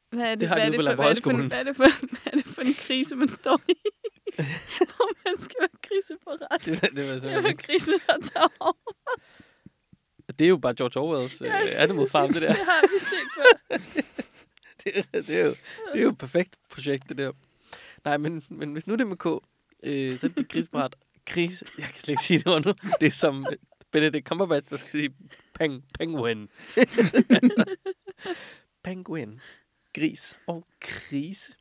[0.09, 1.75] Hvad er det, Det har hvad, de er ude det på for, hvad, er det
[1.75, 3.73] for, hvad, er det for, hvad er det for en krise, man står i?
[4.95, 6.65] Hvor man skal være kriseparat.
[6.65, 7.63] Det, det var Det er simpelthen en ikke.
[7.63, 8.73] krise, der tager over.
[10.39, 12.47] Det er jo bare George Orwells uh, Animal Farm, det der.
[12.53, 13.77] Det har vi set før.
[15.13, 15.49] det, det, er jo,
[15.93, 17.31] det er jo et perfekt projekt, det der.
[18.05, 19.25] Nej, men, men hvis nu det er med K,
[19.83, 20.95] øh, så er det griseparat.
[21.25, 22.73] Kris, jeg kan slet ikke sige det ord nu.
[22.99, 23.57] Det er som øh,
[23.91, 25.15] Benedict Cumberbatch, der skal sige
[25.53, 26.49] peng, penguin.
[27.29, 27.75] altså,
[28.83, 29.39] penguin,
[29.93, 31.53] gris og krise.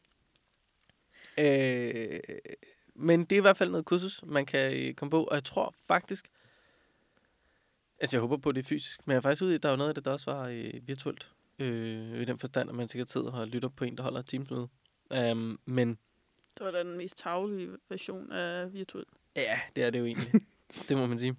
[1.39, 2.21] Øh,
[2.95, 5.25] men det er i hvert fald noget kursus, man kan øh, komme på.
[5.25, 6.31] Og jeg tror faktisk,
[8.01, 9.63] altså jeg håber på, at det er fysisk, men jeg er faktisk ude i, at
[9.63, 11.31] der er noget af det, der også var øh, virtuelt.
[11.63, 14.27] Øh, I den forstand, at man sikkert sidder og lytter på en, der holder et
[14.27, 14.69] teamsmøde.
[15.33, 15.89] Um, men
[16.59, 19.05] Det var da den mest taglige version af virtuel.
[19.37, 20.33] Ja, det er det jo egentlig.
[20.89, 21.37] det må man sige.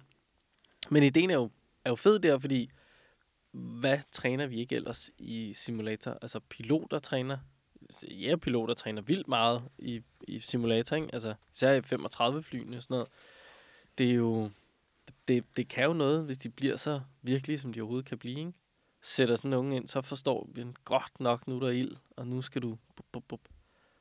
[0.90, 1.50] Men ideen er jo,
[1.84, 2.70] er jo fed der, fordi
[3.52, 6.18] hvad træner vi ikke ellers i simulator?
[6.22, 7.38] Altså piloter træner,
[8.10, 11.08] ja, piloter træner vildt meget i, i simulator, ikke?
[11.12, 13.08] Altså især i 35 flyene og sådan noget.
[13.98, 14.50] Det er jo,
[15.28, 18.38] det, det kan jo noget, hvis de bliver så virkelige, som de overhovedet kan blive,
[18.38, 18.52] ikke?
[19.04, 22.42] Sætter sådan nogen ind, så forstår vi godt nok, nu er der ild, og nu
[22.42, 22.78] skal du...
[22.96, 23.40] Bup, bup, bup.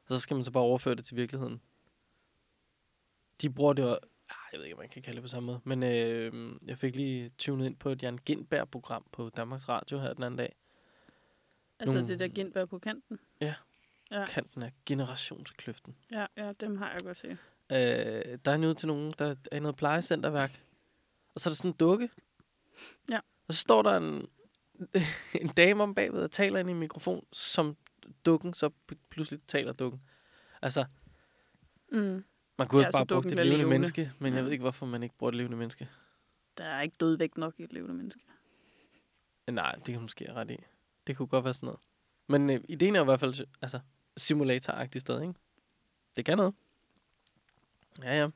[0.05, 1.61] Og så skal man så bare overføre det til virkeligheden
[3.41, 3.89] de bruger det jo...
[4.29, 5.59] Ah, Jeg ved ikke, om man kan kalde det på samme måde.
[5.63, 10.13] Men øh, jeg fik lige tunet ind på et Jan Gindberg-program på Danmarks Radio her
[10.13, 10.55] den anden dag.
[11.79, 13.19] Altså Nogle- det der Gindberg på kanten.
[13.41, 13.55] Ja.
[14.11, 14.25] Ja.
[14.25, 15.95] Kanten af generationskløften.
[16.11, 17.31] Ja, ja, dem har jeg godt set.
[17.71, 20.61] Øh, der er noget til nogen, der er i noget plejecenterværk.
[21.35, 22.09] Og så er der sådan en dukke.
[23.09, 23.19] Ja.
[23.47, 24.27] Og så står der en,
[25.41, 27.77] en dame om bagved og taler ind i en mikrofon, som
[28.25, 30.01] dukken, så pl- pludselig taler dukken.
[30.61, 30.85] Altså,
[31.91, 32.23] Mm.
[32.57, 33.69] man kunne Ja, også så bare bruge det levende levende.
[33.69, 34.43] menneske, men jeg Ja.
[34.43, 35.89] ved ikke, hvorfor man ikke bruger det levende menneske.
[36.57, 38.19] Der er ikke dødvægt nok i et levende menneske.
[39.47, 40.57] Nej, det kan måske ret i.
[41.07, 41.79] Det kunne godt være sådan noget.
[42.27, 43.79] Men øh, ideen er i hvert fald altså,
[44.19, 45.33] simulator-agtig sted, ikke?
[46.15, 46.53] Det kan noget.
[48.03, 48.29] Ja, ja.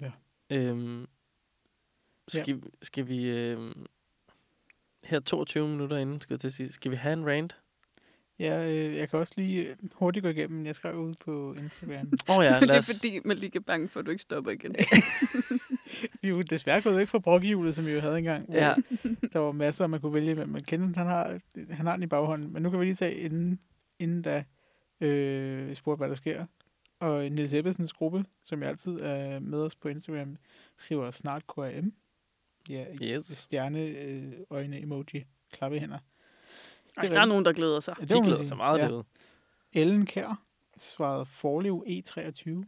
[0.00, 0.12] Ja.
[0.50, 1.06] Øhm,
[2.28, 2.60] skal, ja.
[2.82, 3.30] skal vi...
[3.30, 3.86] Øhm,
[5.06, 7.56] her 22 minutter inden, skal jeg til at sige, skal vi have en rant?
[8.38, 10.66] Ja, øh, jeg kan også lige øh, hurtigt gå igennem.
[10.66, 12.12] Jeg skrev ud på Instagram.
[12.28, 12.98] Åh oh, ja, det lad er os...
[12.98, 14.74] fordi, man lige er bange for, at du ikke stopper igen.
[16.22, 18.52] vi er jo desværre gået væk fra brokhjulet, som vi jo havde engang.
[18.52, 18.74] Ja,
[19.32, 20.46] Der var masser, man kunne vælge med.
[20.46, 21.38] Men Kenneth, han har,
[21.70, 22.52] han har den i baghånden.
[22.52, 23.60] Men nu kan vi lige tage inden,
[23.98, 24.44] inden da
[25.00, 26.46] øh, spurgte, hvad der sker.
[27.00, 30.36] Og Niels Ebbesens gruppe, som jeg altid er med os på Instagram,
[30.78, 31.92] skriver snart KRM.
[32.70, 33.26] Ja, Yes.
[33.26, 35.98] stjerne, øh, øjne, emoji, klappehænder.
[36.96, 37.94] Ej, der er nogen, der glæder sig.
[38.00, 38.84] Ja, det de glæder sig meget Ja.
[38.86, 39.04] derude.
[39.72, 40.42] Ellen Kær
[40.76, 42.62] svarede Forlev E23.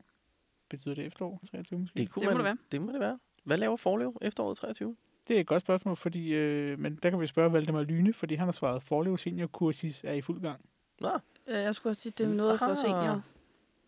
[0.68, 1.96] Betyder det efterår 23 måske?
[1.96, 2.56] Det, kunne Det må man, det være.
[2.72, 3.18] Det må det være.
[3.44, 4.96] Hvad laver Forlev efteråret 23?
[5.28, 8.34] Det er et godt spørgsmål, fordi, øh, men der kan vi spørge Valdemar Lyne, fordi
[8.34, 10.60] han har svaret, Forlev seniorkursis er i fuld gang.
[11.00, 11.10] Nå,
[11.46, 12.74] Jeg skulle også sige, det er noget for Aha.
[12.74, 13.22] senior.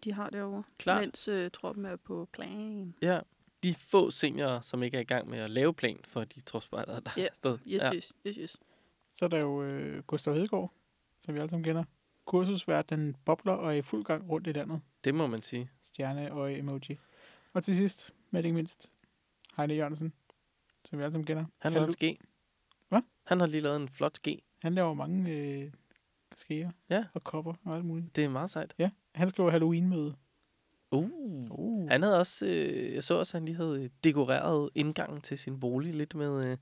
[0.04, 0.62] De har derovre.
[0.78, 1.00] klart.
[1.00, 2.94] Mens øh, troppen er på plan.
[3.02, 3.20] Ja,
[3.62, 7.00] de få seniorer, som ikke er i gang med at lave plan for de tropspejdere,
[7.00, 7.58] der Ja, er afsted.
[7.66, 7.94] Yes, ja.
[7.94, 8.56] yes, yes, yes.
[9.12, 10.72] Så er der jo øh, Gustav Hedegaard,
[11.24, 11.84] som vi alle sammen kender.
[12.24, 14.80] Kursusverden bobler og er i fuld gang rundt i landet.
[15.04, 15.70] Det må man sige.
[15.82, 16.98] Stjerne og emoji.
[17.52, 18.88] Og til sidst, men ikke mindst,
[19.56, 20.12] Heine Jørgensen,
[20.84, 21.44] som vi alle sammen kender.
[21.58, 22.18] Han lavede en lu- ske.
[22.88, 23.00] Hvad?
[23.26, 24.42] Han har lige lavet en flot ske.
[24.62, 25.72] Han laver mange øh,
[26.34, 27.04] skeer Ja.
[27.14, 28.16] og kopper og alt muligt.
[28.16, 28.74] Det er meget sejt.
[28.78, 30.14] Ja, han skriver Halloween-møde.
[30.90, 31.10] Uh.
[31.50, 31.88] Uh.
[31.88, 35.38] Han havde også, øh, jeg så også, at han lige havde øh, dekoreret indgangen til
[35.38, 36.56] sin bolig lidt med øh,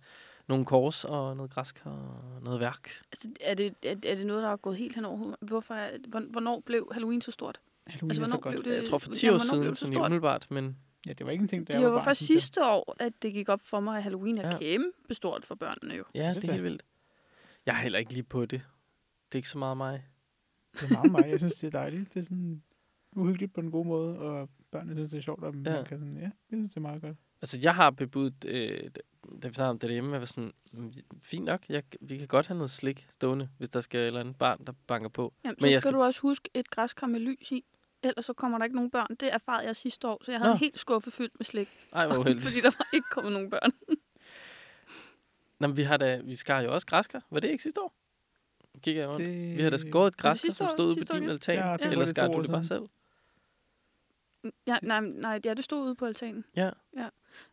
[0.49, 2.88] nogle kors og noget græskar og noget værk.
[3.12, 5.37] Altså, er det, er, er det noget, der er gået helt hen over hovedet?
[5.41, 7.61] Hvorfor er, hvorn- hvornår blev Halloween så stort?
[7.87, 8.62] Halloween Altså, er så hvornår godt.
[8.64, 11.12] blev det- Jeg tror for 10 ja, år siden, det så sådan umiddelbart, men Ja,
[11.12, 12.17] det var ikke en ting, der Det var var jeg.
[12.17, 14.59] sidste år, at det gik op for mig, at Halloween er Ja.
[14.59, 16.05] kæmpe stort for børnene jo.
[16.14, 16.83] ja, Det det er er helt vildt.
[17.67, 18.51] Jeg er heller ikke lige på det.
[19.27, 20.05] Det er ikke så meget mig.
[20.75, 21.25] Det er meget mig.
[21.31, 22.14] Jeg synes, det er dejligt.
[22.14, 22.62] Det er sådan
[23.19, 25.61] uhyggeligt på en god måde, og børnene synes, det er sjovt, og ja.
[25.73, 27.17] Man kan sådan, ja, jeg synes, det er meget godt.
[27.43, 28.91] Altså, jeg har bebudt, øh,
[29.43, 32.29] da vi snakkede om det derhjemme, jeg var sådan, "Mm, fint nok, jeg, vi kan
[32.29, 35.35] godt have noget slik stående, hvis der skal et eller andet barn, der banker på.
[35.45, 37.65] Jamen, Men så jeg skal skal- du også huske et græskar med lys i.
[38.03, 39.17] Ellers så kommer der ikke nogen børn.
[39.21, 40.55] Det erfarede jeg sidste år, så jeg havde Nå.
[40.55, 41.69] en helt skuffe fyldt med slik.
[41.93, 42.47] Ej, hvor uheldigt.
[42.47, 43.73] fordi der var ikke kommet nogen børn.
[45.61, 47.27] Nå, men vi, har da, vi skar jo også græskar.
[47.31, 47.95] Var det ikke sidste år?
[48.83, 49.27] Kigger jeg rundt.
[49.27, 51.55] det, Vi har da skåret et græskar, som stod ude på din altan.
[51.57, 52.83] Ja, Eller er skar du det bare selv?
[54.67, 56.45] Ja, nej, nej, ja, det stod ude på altanen.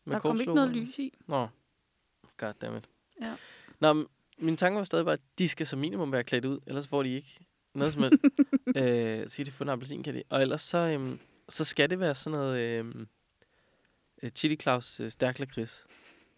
[0.06, 1.14] Med der kom ikke noget lys i.
[1.28, 1.48] Nå,
[2.38, 2.90] goddammit.
[3.22, 3.36] Ja.
[3.80, 6.60] Nå, men min tanke var stadig bare, at de skal som minimum være klædt ud,
[6.68, 7.40] ellers får de ikke
[7.74, 8.24] noget som helst.
[8.78, 10.24] øh, sige, de får en appelsin, kan de.
[10.30, 13.08] Og ellers så, øhm, så skal det være sådan noget øhm,
[14.24, 15.86] øh, Chili Claus øh, stærklakrids.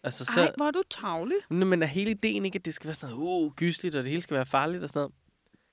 [0.02, 1.36] Altså, så, Ej, hvor er du tavlig.
[1.50, 4.10] Men er hele ideen ikke, at det skal være sådan noget, uh, gysligt, og det
[4.10, 5.12] hele skal være farligt og sådan noget?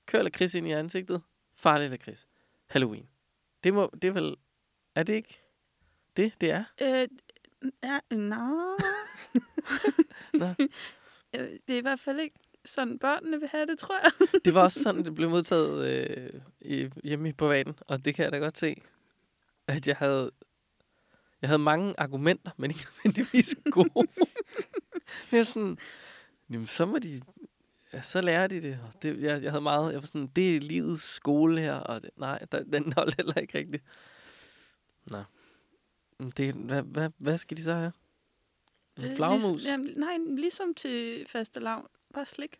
[0.06, 1.22] Kør lakrids ind i ansigtet.
[1.54, 2.26] Farlig lakrids.
[2.66, 3.06] Halloween.
[3.64, 4.36] Det må, det er vel,
[4.96, 5.42] er det ikke
[6.16, 6.64] det, det er?
[6.80, 7.08] Øh,
[7.82, 7.98] ja.
[8.16, 8.76] Nå.
[11.34, 14.28] Øh, det er i hvert fald ikke sådan, børnene vil have det, tror jeg.
[14.44, 18.24] Det var også sådan, det blev modtaget øh, i, hjemme i privaten, og det kan
[18.24, 18.82] jeg da godt se,
[19.66, 20.30] at jeg havde,
[21.42, 23.90] jeg havde mange argumenter, men ikke nødvendigvis gode.
[25.32, 25.78] jeg er sådan,
[26.50, 27.20] jamen så må de,
[27.92, 28.78] ja, så lærer de det.
[28.82, 32.02] Og det jeg, jeg havde meget, jeg var sådan, det er livets skole her, og
[32.02, 33.84] det, nej, der, den holdt heller ikke rigtigt.
[36.18, 37.92] Men Det, hvad, hvad, hvad skal de så have?
[38.96, 39.42] En Øh, flagmus?
[39.42, 41.86] Ligesom, jamen, nej, ligesom til faste lavn.
[42.14, 42.56] Bare slik.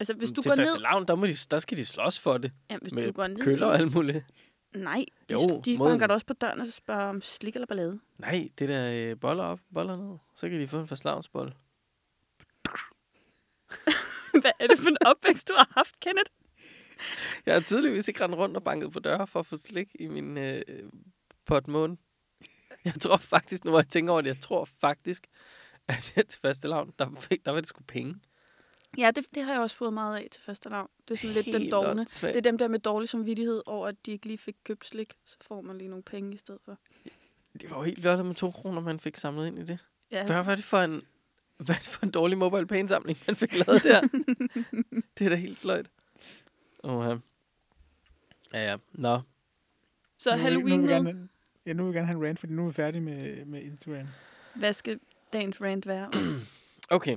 [0.00, 0.66] Altså, hvis du til går ned...
[0.66, 2.52] fastelavn, der, må de, der skal de slås for det.
[2.70, 3.42] Ja, hvis med du går ned...
[3.42, 4.24] Køller og alt muligt.
[4.74, 8.00] Nej, de, Jo, de banker da også på døren og spørger om slik eller ballade.
[8.18, 10.18] Nej, det der øh, boller op, boller ned.
[10.36, 11.52] Så kan de få en fastelavnsbolle.
[14.42, 16.30] Hvad er det for en opvækst, du har haft, Kenneth?
[17.46, 20.08] Jeg har tydeligvis ikke rendt rundt og banket på døre for at få slik i
[20.08, 20.62] min øh,
[21.46, 21.96] potmåne.
[22.84, 25.26] Jeg tror faktisk, nu hvor jeg tænker over det, jeg tror faktisk,
[25.88, 28.14] at jeg til faste lavn, der, fik, der var det sgu penge.
[28.98, 30.88] Ja, det, det har jeg også fået meget af til faste lavn.
[31.08, 32.00] Det er sådan lidt den Helt dogne.
[32.00, 32.34] åndssvagt.
[32.34, 35.12] Det er dem der med dårlig samvittighed over, at de ikke lige fik købt slik.
[35.24, 36.78] Så får man lige nogle penge i stedet for.
[37.60, 39.78] Det var jo helt vildt med to kroner, man fik samlet ind i det.
[40.10, 41.02] Ja, Hvad var det for en,
[41.56, 44.00] hvad det for en dårlig mobile pay samling man fik lavet der?
[45.18, 45.86] det er da helt sløjt.
[46.86, 47.16] Åh, ja.
[48.60, 48.76] Ja.
[48.92, 49.20] Nå.
[50.18, 51.28] så nu, Halloween nu vil gerne,
[51.66, 53.62] ja, nu vil jeg gerne have en rant, fordi nu er vi færdige med, med
[53.62, 54.06] Instagram.
[54.54, 55.00] Hvad skal
[55.32, 56.10] dagens rant være?
[56.90, 57.16] Okay.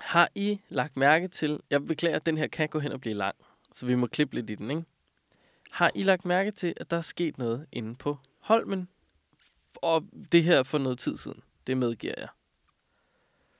[0.00, 1.60] Har I lagt mærke til...
[1.70, 3.36] Jeg beklager, at den her kan gå hen og blive lang,
[3.72, 4.84] så vi må klippe lidt i den, ikke?
[5.70, 8.88] Har I lagt mærke til, at der er sket noget inde på Holmen?
[9.76, 11.42] Og det her for noget tid siden.
[11.66, 12.28] Det medgiver jeg.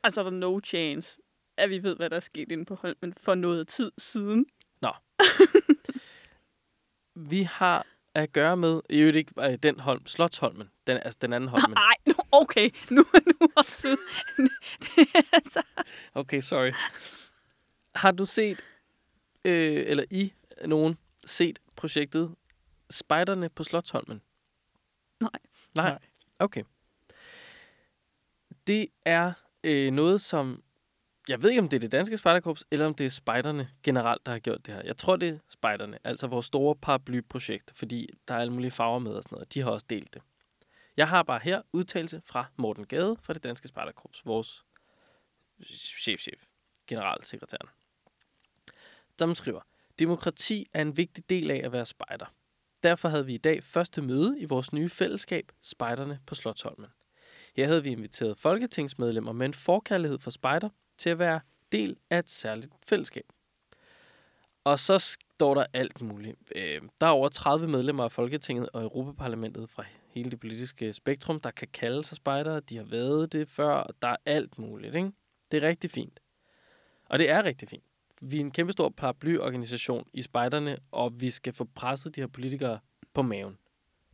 [0.02, 1.20] altså, er der no chance,
[1.56, 4.46] at vi ved, hvad der er sket inde på Holmen for noget tid siden.
[7.30, 8.80] Vi har at gøre med...
[8.90, 10.70] I øvrigt ikke øh, den Holm, Slotsholmen.
[10.86, 11.70] Den, altså den anden Holmen.
[11.74, 12.70] Nej, nu- okay.
[12.90, 13.04] Nu
[13.40, 13.96] nu også
[15.32, 15.62] altså...
[16.14, 16.72] Okay, sorry.
[17.94, 18.60] Har du set,
[19.44, 20.32] øh, eller I
[20.66, 22.34] nogen, set projektet
[22.90, 24.20] Spejderne på Slotsholmen?
[25.20, 25.30] Nej.
[25.74, 25.88] Nej.
[25.90, 25.98] Nej.
[26.38, 26.62] Okay.
[28.66, 29.32] Det er
[29.64, 30.62] øh, noget, som...
[31.28, 34.26] Jeg ved ikke, om det er det danske spejderkorps, eller om det er spejderne generelt,
[34.26, 34.82] der har gjort det her.
[34.84, 38.98] Jeg tror, det er spejderne, altså vores store paraplyprojekt, fordi der er alle mulige farver
[38.98, 39.54] med og sådan noget.
[39.54, 40.22] De har også delt det.
[40.96, 44.64] Jeg har bare her udtalelse fra Morten Gade fra det danske spejderkorps, vores
[45.98, 46.42] chefchef,
[46.86, 47.68] generalsekretæren.
[49.18, 49.60] Som skriver,
[49.98, 52.26] demokrati er en vigtig del af at være spejder.
[52.82, 56.90] Derfor havde vi i dag første møde i vores nye fællesskab, Spejderne på Slottholmen.
[57.56, 61.40] Her havde vi inviteret folketingsmedlemmer med en forkærlighed for spejder til at være
[61.72, 63.24] del af et særligt fællesskab.
[64.64, 66.36] Og så står der alt muligt.
[66.56, 71.40] Øh, Der er over 30 medlemmer af Folketinget og Europaparlamentet fra hele det politiske spektrum,
[71.40, 72.60] der kan kalde sig spejdere.
[72.60, 74.94] De har været det før, og der er alt muligt.
[74.94, 75.12] Ikke?
[75.50, 76.20] Det er rigtig fint.
[77.04, 77.84] Og det er rigtig fint.
[78.20, 82.78] Vi er en kæmpestor paraplyorganisation i spejderne, og vi skal få presset de her politikere
[83.14, 83.58] på maven.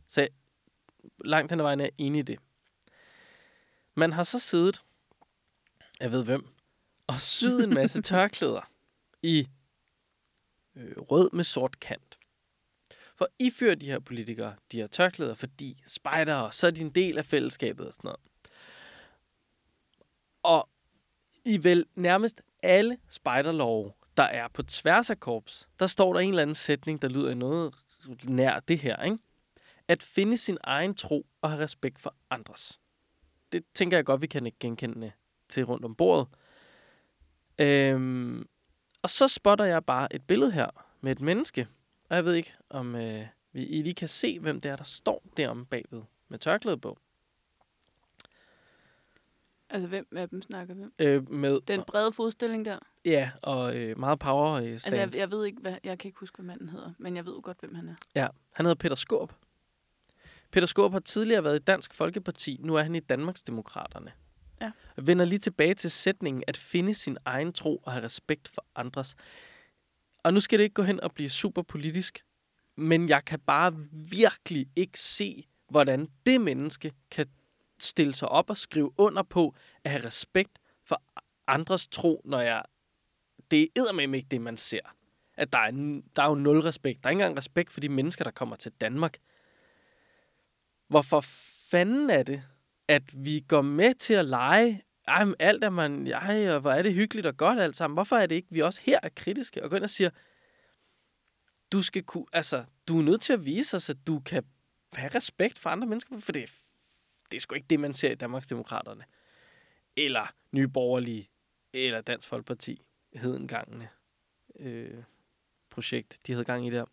[0.07, 0.27] Så
[1.25, 2.39] langt hen ad vejen er jeg enig i det.
[3.95, 4.81] Man har så siddet,
[5.99, 6.47] jeg ved hvem,
[7.11, 8.69] og syet en masse tørklæder
[9.21, 9.47] i
[10.75, 12.17] øh, rød med sort kant.
[13.15, 16.89] For I fører de her politikere, de her tørklæder, fordi spejdere, så er de en
[16.89, 18.19] del af fællesskabet og sådan noget.
[20.43, 20.69] Og
[21.45, 26.29] i vel nærmest alle spejderlove, der er på tværs af korps, der står der en
[26.29, 27.73] eller anden sætning, der lyder noget
[28.23, 29.17] nær det her, ikke?
[29.87, 32.79] At finde sin egen tro og have respekt for andres.
[33.51, 35.11] Det tænker jeg godt, vi kan ikke genkende
[35.49, 36.27] til rundt om bordet.
[37.61, 38.47] Øhm,
[39.01, 40.67] og så spotter jeg bare et billede her
[41.01, 41.67] med et menneske.
[42.09, 44.83] Og jeg ved ikke, om øh, vi I lige kan se, hvem det er, der
[44.83, 46.97] står derom bagved med tørklæde på.
[49.69, 50.93] Altså, hvem af dem snakker vi om?
[50.99, 52.79] Øh, med, Den brede fodstilling der.
[53.05, 54.73] ja, og øh, meget power øh, stand.
[54.73, 57.25] Altså, jeg, jeg ved ikke, hvad, jeg kan ikke huske, hvad manden hedder, men jeg
[57.25, 57.95] ved jo godt, hvem han er.
[58.15, 59.33] Ja, han hedder Peter Skorp.
[60.51, 64.11] Peter Skorp har tidligere været i Dansk Folkeparti, nu er han i Danmarksdemokraterne.
[64.61, 64.71] Ja.
[64.97, 69.15] Vender lige tilbage til sætningen at finde sin egen tro og have respekt for andres.
[70.23, 72.25] Og nu skal det ikke gå hen og blive super politisk,
[72.77, 77.25] men jeg kan bare virkelig ikke se, hvordan det menneske kan
[77.79, 81.01] stille sig op og skrive under på at have respekt for
[81.47, 82.63] andres tro, når jeg...
[83.51, 84.79] Det er med ikke det, man ser
[85.41, 87.03] at der er, n- der er jo nul respekt.
[87.03, 89.17] Der er ikke engang respekt for de mennesker, der kommer til Danmark.
[90.87, 91.21] Hvorfor
[91.71, 92.43] fanden er det,
[92.91, 96.71] at vi går med til at lege, ej, men alt er man, ej, og hvor
[96.71, 97.95] er det hyggeligt og godt alt sammen.
[97.95, 100.09] Hvorfor er det ikke, vi også her er kritiske og går ind og siger,
[101.71, 104.43] du skal kunne, altså, du er nødt til at vise os, at du kan
[104.93, 106.55] have respekt for andre mennesker, for det,
[107.31, 109.03] det er sgu ikke det, man ser i Danmarksdemokraterne.
[109.97, 111.29] Eller Nye Borgerlige,
[111.73, 112.81] eller Dansk Folkeparti,
[113.13, 113.89] hed engangene
[114.59, 115.03] øh,
[115.69, 116.85] projekt, de havde gang i der.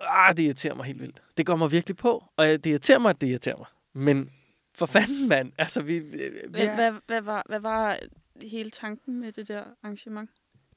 [0.00, 1.22] Ah, det irriterer mig helt vildt.
[1.36, 3.66] Det går mig virkelig på, og det irriterer mig, at det irriterer mig.
[3.92, 4.30] Men
[4.74, 5.52] for fanden, mand.
[5.58, 7.98] Altså, vi, vi, vi Hvad, hvad, hvad, var, hvad var
[8.42, 10.30] hele tanken med det der arrangement?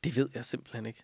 [0.03, 1.03] Det ved jeg simpelthen ikke.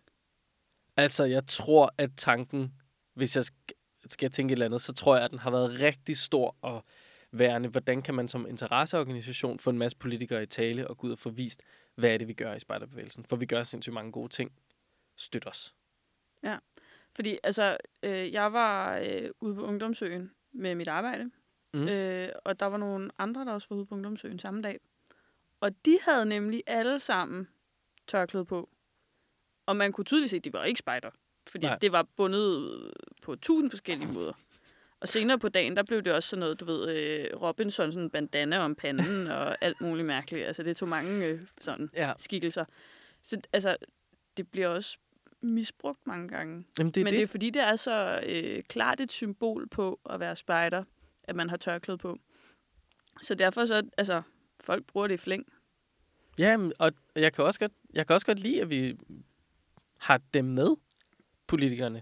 [0.97, 2.73] Altså, jeg tror, at tanken,
[3.13, 5.79] hvis jeg sk- skal tænke et eller andet, så tror jeg, at den har været
[5.79, 6.83] rigtig stor og
[7.31, 7.69] værende.
[7.69, 11.19] Hvordan kan man som interesseorganisation få en masse politikere i tale og gå ud og
[11.19, 11.61] få vist,
[11.95, 13.25] hvad er det, vi gør i spejderbevægelsen?
[13.25, 14.51] For vi gør sindssygt mange gode ting.
[15.15, 15.75] Støt os.
[17.15, 21.31] Fordi altså, øh, jeg var øh, ude på Ungdomsøen med mit arbejde,
[21.73, 21.87] Mm.
[21.87, 24.79] øh, og der var nogle andre, der også var ude på Ungdomsøen samme dag.
[25.59, 27.47] Og de havde nemlig alle sammen
[28.07, 28.69] tørklæde på.
[29.65, 31.09] Og man kunne tydeligt se, at de var ikke spejder.
[31.49, 31.77] Fordi Nej.
[31.77, 32.91] Det var bundet
[33.23, 34.33] på tusind forskellige måder.
[34.99, 38.09] Og senere på dagen, der blev det også sådan noget, du ved, øh, Robinson, sådan
[38.09, 40.47] bandana om panden og alt muligt mærkeligt.
[40.47, 42.65] Altså, det tog mange øh, sådan Ja, skikkelser.
[43.21, 43.77] Så altså,
[44.37, 44.97] det bliver også
[45.41, 46.65] misbrugt mange gange.
[46.79, 47.17] Jamen, det Men det.
[47.17, 50.83] det er fordi, det er så øh, klart et symbol på at være spejder,
[51.27, 52.17] at man har tørklæde på.
[53.21, 54.21] Så derfor så, altså,
[54.61, 55.45] folk bruger det i flæng.
[56.37, 58.97] Ja, og jeg kan, også godt, jeg kan også godt lide, at vi
[59.97, 60.75] har dem med,
[61.47, 62.01] politikerne.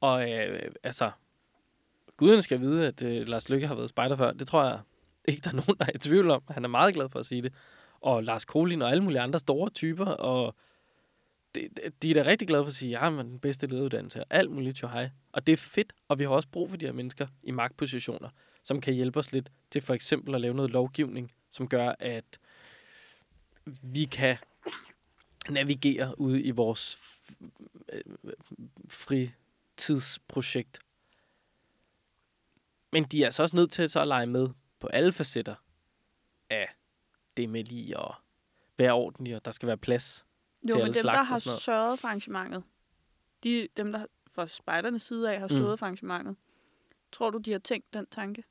[0.00, 1.10] Og øh, altså,
[2.16, 4.32] guden skal vide, at øh, Lars Lykke har været spejder før.
[4.32, 4.80] Det tror jeg
[5.24, 6.42] ikke, der er nogen, der er i tvivl om.
[6.48, 7.54] Han er meget glad for at sige det.
[8.00, 10.06] Og Lars Kolin og alle mulige andre store typer.
[10.06, 10.54] Og
[11.54, 14.18] det, det- de er da rigtig glade for at sige, ja, man den bedste lederuddannelse
[14.18, 14.24] her.
[14.30, 15.10] Alt muligt jo hej.
[15.32, 18.28] Og det er fedt, og vi har også brug for de her mennesker i magtpositioner,
[18.62, 22.38] som kan hjælpe os lidt til for eksempel at lave noget lovgivning, som gør, at
[23.82, 24.36] vi kan
[25.48, 26.98] navigere ude i vores
[27.92, 28.00] øh,
[28.88, 30.78] fritidsprojekt.
[32.92, 34.48] Men de er altså også nødt til så at lege med
[34.80, 35.54] på alle facetter
[36.50, 36.68] af
[37.36, 38.14] det med lige at
[38.78, 40.24] være ordentlig, og der skal være plads.
[40.62, 41.62] Jo, Til alle dem, der slags og har sådan noget.
[41.62, 42.62] sørget for arrangementet,
[43.44, 45.56] de, dem, der fra spejdernes side af har Mm.
[45.58, 45.78] stået mm.
[45.78, 46.36] for arrangementet,
[47.12, 48.44] tror du, de har tænkt den tanke?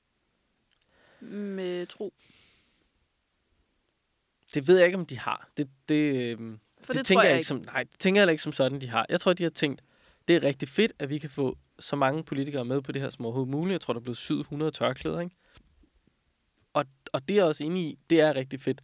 [1.21, 2.13] Med tro.
[4.53, 5.49] Det ved jeg ikke, om de har.
[5.57, 8.31] Det, det, øhm, For det, det, tænker tror jeg, ikke som, nej, det tænker jeg
[8.31, 9.05] ikke som sådan, de har.
[9.09, 9.83] Jeg tror, de har tænkt,
[10.27, 13.09] det er rigtig fedt, at vi kan få så mange politikere med på det her
[13.09, 13.71] som overhovedet muligt.
[13.73, 15.35] Jeg tror, der er blevet 700 tørklæder, ikke?
[16.73, 18.81] Og, og det er jeg også inde i, det er rigtig fedt.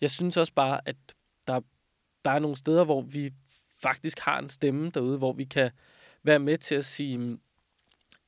[0.00, 0.96] Jeg synes også bare, at
[1.46, 1.60] der,
[2.24, 3.32] der er nogle steder, hvor vi
[3.82, 5.70] faktisk har en stemme derude, hvor vi kan
[6.22, 7.40] være med til at sige, "Mm,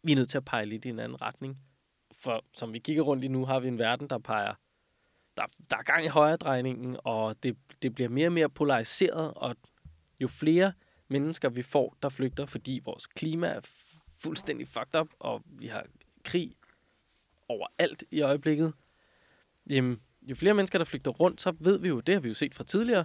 [0.03, 1.59] vi er nødt til at pege lidt i en anden retning.
[2.23, 4.55] For som vi kigger rundt i nu, har vi en verden, der peger
[5.37, 9.35] der, der er gang i højre drejningen, og det, det bliver mere og mere polariseret,
[9.37, 9.57] og
[10.21, 10.73] jo flere
[11.09, 13.61] mennesker vi får, der flygter, fordi vores klima er
[14.19, 15.87] fuldstændig fucked up, og vi har
[16.25, 16.57] krig
[17.49, 18.73] overalt i øjeblikket,
[19.67, 22.35] jamen, jo flere mennesker, der flygter rundt, så ved vi jo, det har vi jo
[22.35, 23.05] set fra tidligere,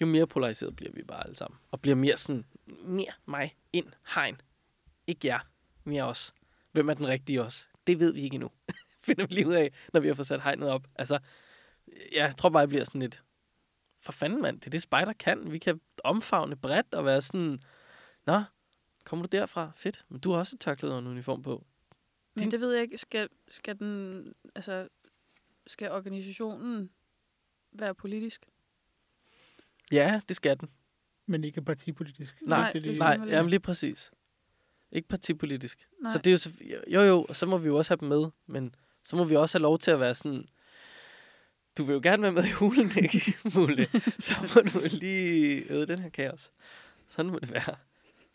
[0.00, 1.58] jo mere polariseret bliver vi bare alle sammen.
[1.70, 2.44] Og bliver mere sådan,
[2.84, 4.40] mere mig, ind, hegn.
[5.06, 5.40] Ikke jer,
[5.84, 6.34] mere os.
[6.72, 7.68] Hvem er den rigtige os?
[7.86, 8.50] Det ved vi ikke endnu.
[9.06, 10.86] Finder vi lige ud af, når vi har fået sat hegnet op.
[10.94, 11.18] Altså,
[12.12, 13.24] jeg tror bare, jeg bliver sådan lidt,
[14.00, 15.52] for fanden mand, det er det spejder kan.
[15.52, 17.62] Vi kan omfavne bredt og være sådan,
[18.26, 18.42] nå,
[19.04, 19.70] kommer du derfra?
[19.74, 21.66] Fedt, men du har også et tørklæde og en uniform på.
[22.34, 22.98] Men Din- det ved jeg ikke.
[22.98, 24.88] Skal, skal den, altså,
[25.66, 26.90] skal organisationen
[27.72, 28.46] være politisk?
[29.92, 30.70] Ja, det skal den.
[31.26, 32.42] Men ikke partipolitisk.
[32.42, 34.10] Nej, det, det det, skal Nej, jamen lige præcis.
[34.92, 35.88] Ikke partipolitisk.
[36.02, 36.12] Nej.
[36.12, 36.50] Så det er jo, så,
[36.88, 39.36] jo jo, og så må vi jo også have dem med, men så må vi
[39.36, 40.48] også have lov til at være sådan,
[41.78, 43.88] du vil jo gerne være med i hulen, ikke, Mulle?
[44.18, 46.50] Så må du lige øde den her kaos.
[47.08, 47.76] Sådan må det være.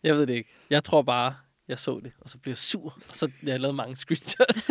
[0.02, 0.50] Jeg ved det ikke.
[0.70, 1.34] Jeg tror bare,
[1.68, 4.70] jeg så det, og så blev jeg sur, og så jeg lavet mange screenshots.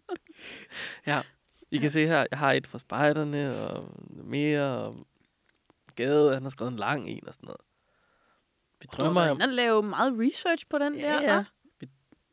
[1.06, 1.22] ja,
[1.70, 5.06] I kan se her, jeg har et fra spejderne, og mere, og
[5.94, 7.60] Gade, han har skrevet en lang en og sådan noget.
[8.82, 11.22] Vi drømmer om, har lave meget research på den Ja, der.
[11.34, 11.44] ja.
[11.80, 11.88] Vi,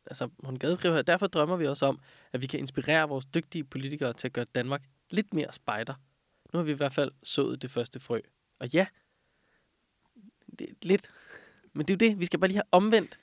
[0.06, 2.00] altså, hun gad skrive her, derfor drømmer vi også om,
[2.34, 5.94] at vi kan inspirere vores dygtige politikere til at gøre Danmark lidt mere spejder.
[6.54, 8.20] Nu har vi i hvert fald sået det første frø.
[8.60, 8.86] Og ja,
[10.60, 11.12] det er lidt.
[11.74, 13.20] Men det er jo det, vi skal bare lige have omvendt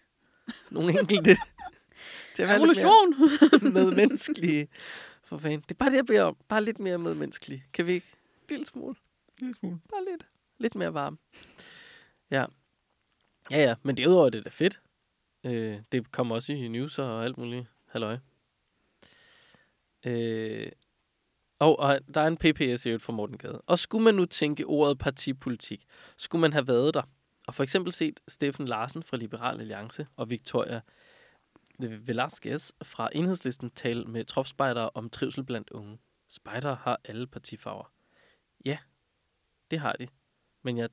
[0.70, 1.36] nogle enkelte
[2.34, 3.62] til at være lidt Revolution!
[3.62, 4.68] mere medmenneskelige.
[5.24, 5.60] For fanden.
[5.60, 6.36] Det er bare det, jeg beder om.
[6.48, 7.64] Bare lidt mere medmenneskelige.
[7.72, 8.06] Kan vi ikke?
[8.48, 8.94] Lille smule.
[9.38, 9.78] Lille smule.
[9.90, 10.26] Bare lidt.
[10.58, 11.18] Lidt mere varm.
[12.30, 12.44] Ja.
[13.50, 13.74] Ja, ja.
[13.82, 14.80] Men derudover er det da fedt.
[15.44, 17.66] Øh, det kommer også i news og alt muligt.
[17.86, 18.18] Halløj.
[20.06, 20.72] Øh,
[21.58, 23.62] og, og der er en PPS i øvrigt fra Morten Gade.
[23.66, 25.84] Og skulle man nu tænke ordet partipolitik,
[26.16, 27.02] skulle man have været der,
[27.46, 30.80] og for eksempel set Steffen Larsen fra Liberal Alliance og Victoria
[31.78, 35.98] Velasquez fra Enhedslisten tale med tropspejdere om trivsel blandt unge.
[36.28, 37.92] Spejdere har alle partifarver.
[38.64, 38.78] Ja,
[39.70, 40.08] det har de.
[40.62, 40.88] Men jeg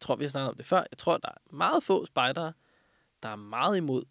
[0.00, 0.84] tror, vi har snakket om det før.
[0.90, 2.52] Jeg tror, der er meget få spejdere,
[3.22, 4.04] der er meget imod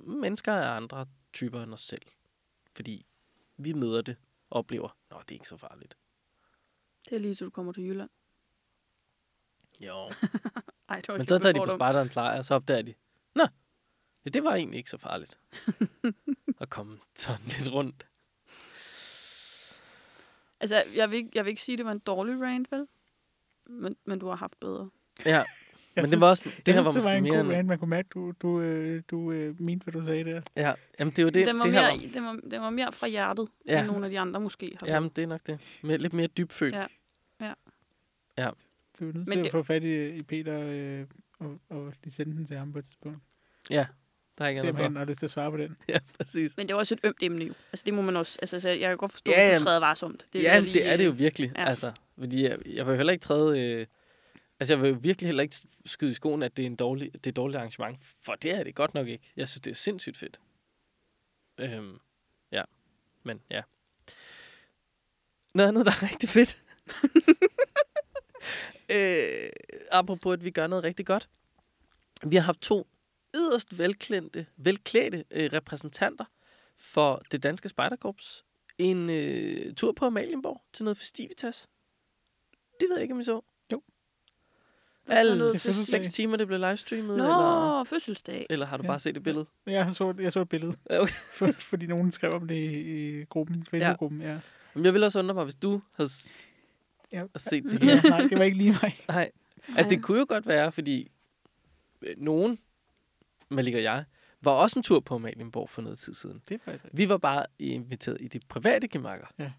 [0.00, 2.02] mennesker af andre typer end os selv.
[2.74, 3.06] Fordi
[3.56, 4.16] vi møder det
[4.50, 5.96] oplever, nå, det er ikke så farligt.
[7.04, 8.10] Det er lige til du kommer til Jylland.
[9.80, 9.94] Jo.
[10.88, 12.94] Ej, det var Men så tager de på spejderens lejr, og så opdager de,
[13.34, 13.46] nå,
[14.24, 15.38] ja, det var egentlig ikke så farligt.
[16.60, 18.06] at komme sådan lidt rundt.
[20.60, 22.86] Altså, jeg vil, ikke, jeg vil ikke sige, at det var en dårlig rant, vel?
[23.66, 24.90] Men, men du har haft bedre.
[25.26, 25.46] Ja, Jeg
[25.96, 27.40] men synes- det var også, det jeg her synes, var det var måske en god
[27.50, 27.68] end- rant.
[27.68, 30.40] Man kunne mærke, du, du, øh, du øh, mente, hvad du sagde der.
[30.56, 32.12] Ja, jamen det er jo det, den, var det her mere, var.
[32.12, 33.72] den, var, den var mere fra hjertet, Ja.
[33.72, 33.78] ja.
[33.80, 34.86] end nogle af de andre måske har.
[34.86, 35.80] Jamen, det er nok det.
[35.82, 36.74] Med, lidt mere dybfølt.
[38.38, 38.50] Ja.
[39.00, 41.06] Du er nødt Men til at det- få fat i, i Peter øh,
[41.38, 43.18] og, og lige sende den til ham på et tidspunkt.
[43.70, 43.86] Ja,
[44.38, 44.98] der er ikke om andet for.
[44.98, 45.76] har lyst til at svare på den.
[45.88, 46.56] Ja, præcis.
[46.56, 47.54] Men det er også et ømt emne jo.
[47.72, 48.38] Altså, det må man også...
[48.42, 50.26] Altså, så jeg kan godt forstå, Ja, at du træder varsomt.
[50.32, 51.52] Det vil ja, lige, det er det jo virkelig.
[51.56, 51.68] Ja.
[51.68, 53.60] Altså, fordi jeg, jeg vil jo heller ikke træde...
[53.60, 53.86] Øh,
[54.60, 55.56] altså, jeg vil jo virkelig heller ikke
[55.86, 57.98] skyde i skoen, at det er, en dårlig, det er et dårligt arrangement.
[58.22, 59.32] For det er det godt nok ikke.
[59.36, 60.40] Jeg synes, det er sindssygt fedt.
[61.60, 61.98] Øhm,
[62.52, 62.62] ja,
[63.22, 63.62] men ja.
[65.54, 66.58] Noget andet, der er rigtig fedt.
[68.88, 69.50] øh,
[69.90, 71.28] apropos, at vi gør noget rigtig godt.
[72.22, 72.86] Vi har haft to
[73.34, 76.24] yderst velklædte, velklædte øh, repræsentanter
[76.76, 78.44] for det danske spejderkorps
[78.78, 81.68] en øh, tur på Amalienborg til noget festivitas.
[82.80, 83.40] Det ved jeg ikke, om I så.
[83.72, 83.82] Jo.
[85.06, 88.46] Alle seks timer, det blev livestreamet, Nå, eller, fødselsdag.
[88.50, 88.86] eller har du Ja.
[88.86, 89.46] bare set et billede?
[89.66, 91.12] Jeg så, jeg så et billede, Ja, okay.
[91.38, 94.20] for, fordi nogen skrev om det i, gruppen, Facebook-gruppen.
[94.22, 94.38] Ja.
[94.74, 96.10] Men jeg ville også undre mig, hvis du havde
[97.12, 97.24] Ja.
[97.36, 98.00] set det Ja.
[98.00, 98.08] her.
[98.10, 99.00] Nej, det var ikke lige mig.
[99.08, 99.30] Nej.
[99.76, 101.10] At det kunne jo godt være, fordi
[102.02, 102.58] øh, nogen,
[103.48, 104.04] Malik og jeg,
[104.40, 106.42] var også en tur på Amalienborg for noget tid siden.
[106.48, 106.84] Det er faktisk.
[106.92, 109.26] Vi var bare inviteret i de private gemakker.
[109.38, 109.52] Ja.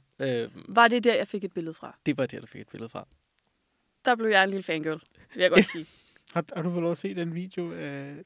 [0.43, 1.97] Øh, Var det der, jeg fik et billede fra?
[2.05, 3.07] det var det, du fik et billede fra.
[4.05, 5.01] Der blev jeg en lille fangirl,
[5.33, 5.86] vil jeg godt sige.
[6.33, 8.17] Har, har du fået lov at se den video, øh,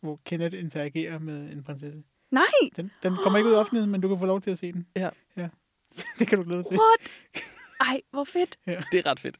[0.00, 2.02] hvor Kenneth interagerer med en prinsesse?
[2.30, 2.44] Nej!
[2.76, 4.72] Den, den kommer ikke ud i offentligheden, men du kan få lov til at se
[4.72, 4.86] den.
[4.96, 5.10] Ja.
[5.36, 5.48] ja.
[6.18, 6.76] det kan du glæde dig til.
[6.78, 7.12] What?
[7.90, 8.58] Ej, hvor fedt.
[8.66, 9.38] Det er ret fedt.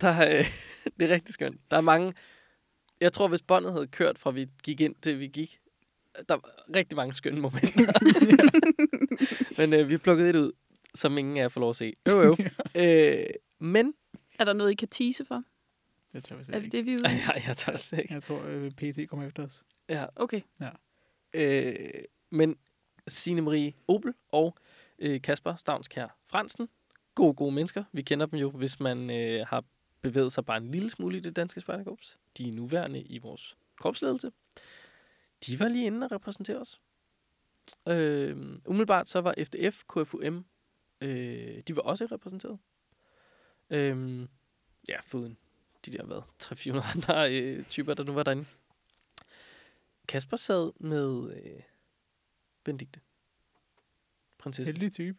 [0.00, 0.44] Der er, øh,
[1.00, 1.60] det er rigtig skønt.
[1.70, 2.12] Der er mange...
[3.00, 5.60] Jeg tror, hvis båndet havde kørt fra vi gik ind til vi gik,
[6.28, 7.92] der var rigtig mange skønne momenter.
[9.58, 10.52] Men øh, vi plukkede et ud,
[10.94, 11.92] som ingen af jer får lov at se.
[12.08, 12.36] Jo, jo.
[12.82, 13.26] øh,
[13.58, 13.94] men...
[14.38, 15.42] Er der noget, I kan tease for?
[16.12, 16.76] Det tror jeg Er slet det ikke.
[16.76, 17.20] det, vi er ude i?
[17.28, 18.14] Ej, jeg tør slet ikke.
[18.14, 19.64] Jeg tror, øh, PT kommer efter os.
[19.88, 20.06] Ja.
[20.16, 20.40] Okay.
[21.34, 21.74] Øh,
[22.30, 22.56] men
[23.08, 24.56] Signe Marie Opel og
[24.98, 26.68] øh, Kasper Stavnskær Fransen,
[27.14, 27.84] gode, gode mennesker.
[27.92, 29.64] Vi kender dem jo, hvis man øh, har
[30.04, 32.18] bevæget sig bare en lille smule i det danske spejderkorps.
[32.38, 34.32] De er nuværende i vores korpsledelse.
[35.46, 36.80] De var lige inde og repræsentere os.
[37.88, 38.36] Øh,
[38.66, 40.44] umiddelbart så var FDF, KFUM,
[41.00, 42.58] øh, de var også repræsenteret.
[43.70, 44.28] Øh,
[44.88, 45.36] ja, foruden
[45.86, 48.44] de der, hvad, 300-400 andre øh, typer, der nu var derinde.
[50.08, 51.62] Kasper sad med øh,
[52.64, 53.00] Benedikte.
[54.44, 54.76] Prinsessen.
[54.76, 55.18] Heldig type.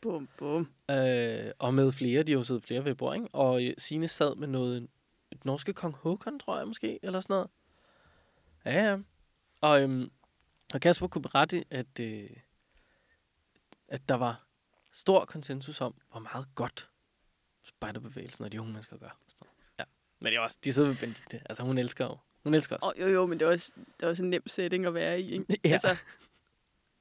[0.00, 0.68] Bum, bum.
[0.90, 3.28] Øh, og med flere, de har jo siddet flere ved bord, ikke?
[3.32, 4.88] Og øh, Signe sad med noget
[5.32, 7.48] et norske kong Håkon, tror jeg måske, eller sådan noget.
[8.64, 8.98] Ja, ja.
[9.60, 10.10] Og, øhm,
[10.74, 12.30] og Kasper kunne berette, at, øh,
[13.88, 14.46] at der var
[14.92, 16.90] stor konsensus om, hvor meget godt
[17.64, 19.18] spejderbevægelsen og de unge mennesker gør.
[19.28, 19.46] Sådan.
[19.78, 19.84] Ja.
[20.18, 21.40] Men det er også, de sidder ved Benedikte.
[21.44, 22.16] Altså, hun elsker jo.
[22.42, 22.82] Hun elsker os.
[22.82, 25.20] Oh, jo, jo, men det er, også, det er også en nem setting at være
[25.20, 25.60] i, ikke?
[25.64, 25.72] Ja.
[25.72, 25.96] Altså,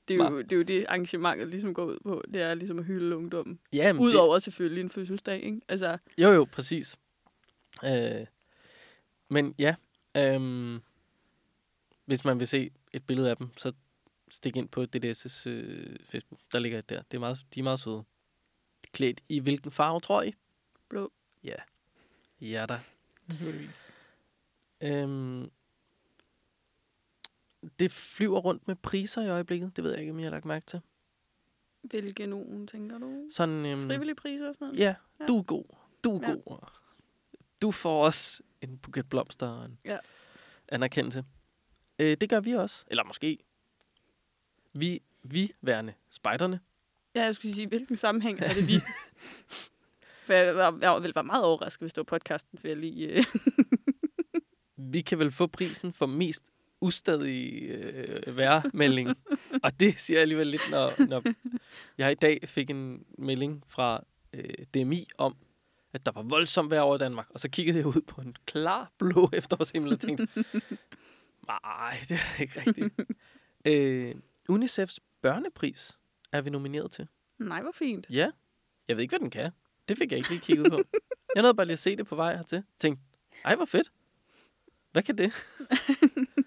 [0.08, 2.24] det er, jo, det er jo det, arrangementet ligesom går ud på.
[2.34, 3.60] Det er ligesom at hylde ungdommen.
[3.74, 5.62] ja, men det, Udover selvfølgelig en fødselsdag, ikke?
[5.68, 6.98] Altså, Jo, jo, præcis.
[7.86, 8.26] Øh,
[9.30, 9.76] men ja,
[10.18, 10.80] øhm,
[12.06, 13.74] hvis man vil se et billede af dem, så
[14.32, 16.40] stik ind på DDS' øh, Facebook.
[16.52, 17.02] Der ligger et der.
[17.02, 18.04] Det er meget, de er meget søde.
[18.94, 20.34] Klædt i hvilken farve, tror I?
[20.90, 21.12] Blå.
[21.44, 21.56] Ja.
[22.42, 22.80] Ja da.
[23.28, 23.94] Naturligvis.
[24.84, 25.52] Øhm,
[27.80, 29.76] det flyver rundt med priser i øjeblikket.
[29.76, 30.82] Det ved jeg ikke, om I har lagt mærke til.
[31.82, 33.28] hvilke nogen, tænker du?
[33.32, 34.80] Sådan, øhm, Frivillige priser og sådan noget?
[34.80, 35.26] Ja, Ja.
[35.26, 35.64] du er god.
[36.04, 36.34] Du er Ja.
[36.34, 36.58] god.
[37.62, 39.98] Du får også en buket blomster og en Ja.
[40.70, 41.26] anerkendelse.
[42.00, 42.84] Øh, det gør vi også.
[42.88, 43.38] Eller måske.
[44.74, 46.60] Vi, vi værende spejderne.
[47.16, 48.74] Ja, jeg skulle sige, hvilken sammenhæng er det vi?
[50.26, 53.08] For jeg, var, jeg ville være meget overrasket, hvis det var podcasten, vil jeg lige...
[53.08, 53.24] Øh.
[54.78, 56.52] Vi kan vel få prisen for mest
[56.86, 59.10] ustadig øh, værmelding.
[59.64, 61.24] og det siger jeg alligevel lidt, når, når
[61.98, 65.36] Jeg i dag fik en melding fra øh, DMI om,
[65.94, 67.28] at der var voldsomt vejr over Danmark.
[67.30, 70.28] Og så kiggede jeg ud på en klar blå efterårshimmel og tænkte,
[71.48, 72.94] nej, det er ikke rigtigt.
[73.66, 74.16] øh,
[74.50, 75.98] UNICEFs børnepris
[76.32, 77.08] er vi nomineret til.
[77.40, 78.08] Nej, hvor fint.
[78.10, 78.30] Ja.
[78.88, 79.52] Jeg ved ikke, hvad den kan.
[79.88, 80.80] Det fik jeg ikke lige kigget på.
[81.36, 82.64] Jeg nåede bare lige at se det på vej hertil.
[82.80, 83.04] Tænkte,
[83.46, 83.92] ej, hvor fedt.
[84.92, 85.34] Hvad kan det?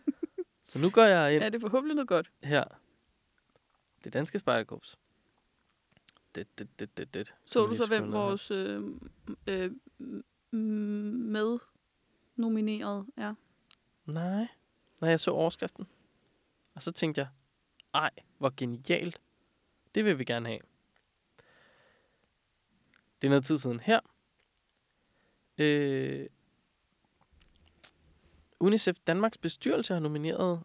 [0.68, 2.30] så nu går jeg ind Ja, det er forhåbentlig noget godt.
[2.42, 2.64] her.
[4.04, 4.98] Det danske spejderkorps.
[6.34, 7.34] Det, det, det, det, det.
[7.44, 8.82] Så du så, hvem vores øh,
[9.46, 9.72] øh,
[10.50, 11.58] med
[12.36, 13.34] nomineret er?
[14.06, 14.46] Nej.
[15.00, 15.86] Nej, jeg så overskriften.
[16.74, 17.28] Og så tænkte jeg,
[17.94, 19.20] ej, hvor genialt.
[19.94, 20.60] Det vil vi gerne have.
[23.22, 24.00] Det er noget tid siden her.
[25.58, 26.26] Øh,
[28.60, 30.62] UNICEF Danmarks bestyrelse har nomineret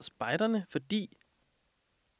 [0.00, 1.18] spejderne, fordi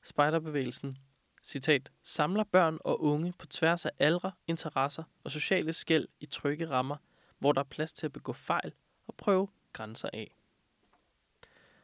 [0.02, 0.98] spejderbevægelsen,
[1.44, 6.70] citat, samler børn og unge på tværs af aldre, interesser og sociale skæld i trygge
[6.70, 6.96] rammer,
[7.38, 8.72] hvor der er plads til at begå fejl
[9.06, 10.36] og prøve grænser af.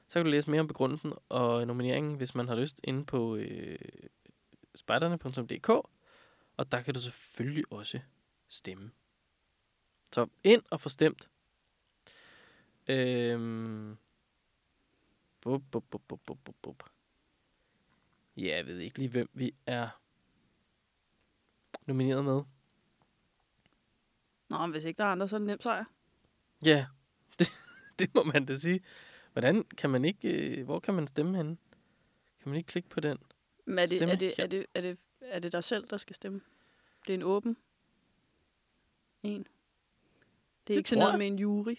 [0.09, 3.37] Så kan du læse mere om begrundelsen og nomineringen, hvis man har lyst, inde på
[3.37, 3.79] øh,
[4.75, 5.69] spejderne.dk.
[6.57, 8.01] Og der kan du selvfølgelig også
[8.49, 8.91] stemme.
[10.13, 11.29] Så ind og få stemt.
[12.89, 13.97] Øhm.
[15.41, 16.83] Bup, bup, bup, bup, bup, bup, bup.
[18.37, 19.89] Ja, jeg ved ikke lige, hvem vi er
[21.87, 22.43] nomineret med.
[24.49, 25.85] Nå, men hvis ikke der er andre, så er det nemt sejr.
[26.65, 26.87] Ja,
[27.39, 27.49] det,
[27.99, 28.81] det må man da sige.
[29.33, 30.59] Hvordan kan man ikke...
[30.59, 31.57] Øh, hvor kan man stemme henne?
[32.41, 33.19] Kan man ikke klikke på den?
[33.65, 34.45] Men er det, Stemme er, det, her.
[34.45, 36.41] er, det, er, det, er det dig selv, der skal stemme?
[37.07, 37.57] Det er en åben
[39.23, 39.39] en.
[39.43, 39.49] Det er
[40.67, 41.19] Det ikke sådan noget jeg.
[41.19, 41.75] med en jury.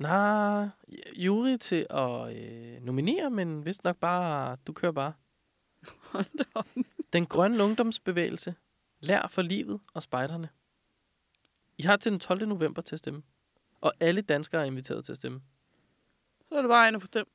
[0.00, 0.68] Nej,
[1.16, 5.12] jury til at øh, nominere, men vist nok bare, du kører bare.
[6.12, 6.68] Hold da op.
[7.12, 8.54] Den grønne ungdomsbevægelse.
[9.00, 10.48] Lær for livet og spejderne.
[11.78, 12.48] I har til den 12.
[12.48, 13.22] november til at stemme.
[13.80, 15.42] Og alle danskere er inviteret til at stemme.
[16.48, 17.28] Så er det bare en at få stemt.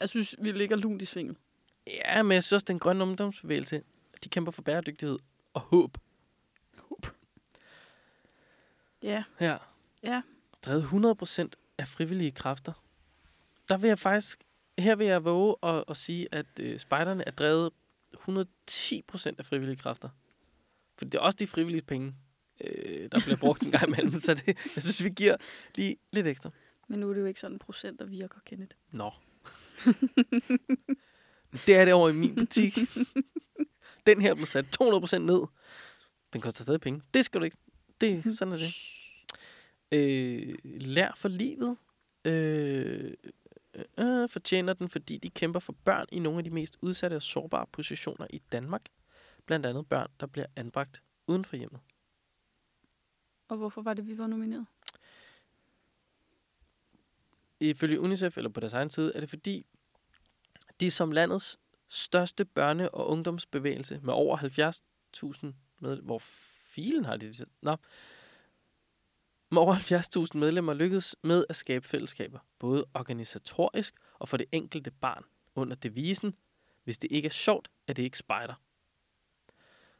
[0.00, 1.36] Jeg synes, vi ligger lunt i svinget.
[1.86, 3.82] Ja, men jeg synes også, den grønne ungdomsbevægelse,
[4.24, 5.18] de kæmper for bæredygtighed
[5.54, 5.98] og håb.
[9.02, 9.56] Ja, Ja.
[10.02, 10.22] Ja.
[10.62, 12.72] Drevet 100% af frivillige kræfter.
[13.68, 14.44] Der vil jeg faktisk,
[14.78, 17.70] her vil jeg våge at, at sige, at øh, spejderne er drevet
[18.14, 20.08] 110% af frivillige kræfter.
[20.98, 22.14] For det er også de frivillige penge,
[22.60, 24.18] øh, der bliver brugt en gang imellem.
[24.18, 25.36] Så det, jeg synes, vi giver
[25.74, 26.50] lige lidt ekstra.
[26.88, 28.76] men nu er det jo ikke sådan en procent, der virker, Kenneth.
[28.90, 29.10] Nå.
[31.66, 32.78] det er det over i min butik.
[34.06, 35.42] Den her blev sat 200% ned.
[36.32, 37.02] Den koster stadig penge.
[37.14, 37.56] Det skal du ikke.
[38.00, 38.74] Det, sådan er det.
[39.92, 41.76] Øh, lær for livet.
[42.24, 43.14] Øh,
[43.74, 47.14] øh, øh, fortjener den, fordi de kæmper for børn i nogle af de mest udsatte
[47.14, 48.82] og sårbare positioner i Danmark.
[49.46, 51.80] Blandt andet børn, der bliver anbragt uden for hjemmet.
[53.48, 54.66] Og hvorfor var det, vi var nomineret?
[57.60, 59.66] Ifølge UNICEF, eller på deres egen side, er det fordi,
[60.80, 61.58] de som landets
[61.88, 66.18] største børne- og ungdomsbevægelse med over 70.000 med, hvor
[66.66, 67.44] filen har de det?
[67.62, 67.76] Nå.
[69.50, 69.74] Med over
[70.34, 75.24] 70.000 medlemmer lykkedes med at skabe fællesskaber, både organisatorisk og for det enkelte barn,
[75.54, 76.34] under devisen,
[76.84, 78.54] hvis det ikke er sjovt, er det ikke spejder.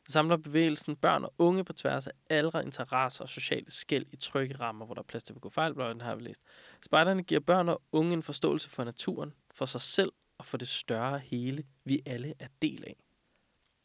[0.08, 4.56] Samler bevægelsen børn og unge på tværs af aldre, interesser og sociale skæld i trygge
[4.60, 6.42] rammer, hvor der er plads til at begå fejl, den har vi læst.
[6.84, 10.68] Spejderne giver børn og unge en forståelse for naturen, for sig selv og for det
[10.68, 12.96] større hele, vi alle er del af.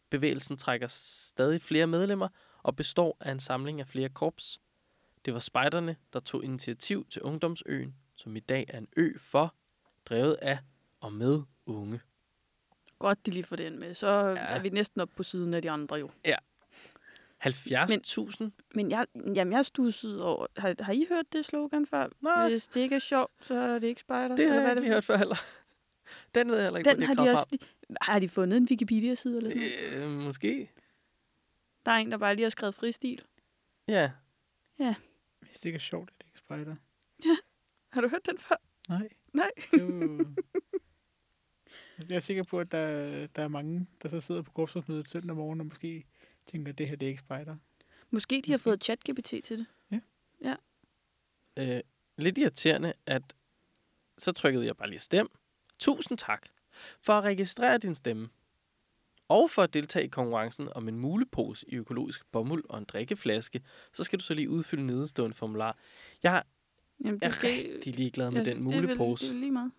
[0.09, 2.27] Bevægelsen trækker stadig flere medlemmer
[2.63, 4.59] og består af en samling af flere korps.
[5.25, 9.55] Det var spejderne, der tog initiativ til Ungdomsøen, som i dag er en ø for,
[10.05, 10.57] drevet af
[10.99, 12.01] og med unge.
[12.99, 13.93] Godt, de lige får den med.
[13.93, 14.29] Så Ja.
[14.29, 14.35] ja.
[14.35, 16.09] er vi næsten op på siden af de andre jo.
[17.45, 18.49] 70.000?
[18.75, 19.05] Men jeg,
[19.35, 20.47] jamen, jeg stussede over...
[20.57, 22.07] Har, har I hørt det slogan før?
[22.21, 24.35] Nej, Hvis det ikke er sjovt, så er det ikke spejder.
[24.35, 25.35] det har jeg ikke lige hørt før heller.
[26.35, 27.47] Den ved jeg heller ikke, Den har de også...
[27.51, 27.61] lige-
[28.01, 30.03] Har de fundet en Wikipedia-side eller sådan?
[30.03, 30.71] Øh, måske.
[31.85, 33.21] Der er en, der bare lige har skrevet fristil.
[33.87, 34.11] Ja.
[35.49, 36.75] Hvis det ikke er sjovt, er det ikke spejder.
[37.89, 38.55] Har du hørt den før?
[38.89, 39.09] Nej.
[39.33, 39.51] Nej.
[39.71, 40.19] Det er jo...
[42.09, 45.35] Jeg er sikker på, at der, der er mange, der så sidder på korpsrådsmødet søndag
[45.35, 46.05] morgen og måske
[46.45, 47.57] tænker, at det her det er ikke spejder.
[48.09, 48.63] Måske de har Måske.
[48.63, 49.65] fået chat-GPT til det.
[51.59, 51.81] øh,
[52.17, 53.35] lidt irriterende, at
[54.17, 55.29] så trykkede jeg bare lige stem.
[55.79, 56.47] Tusind tak
[57.01, 58.29] for at registrere din stemme.
[59.29, 63.61] Og for at deltage i konkurrencen om en mulepose i økologisk bomuld og en drikkeflaske,
[63.93, 65.77] så skal du så lige udfylde nedstående formular.
[66.23, 66.43] Jeg
[67.05, 69.25] Jamen, er du skal- rigtig ligeglad med Ja, den det er vel- mulepose.
[69.25, 69.71] Det er lige meget.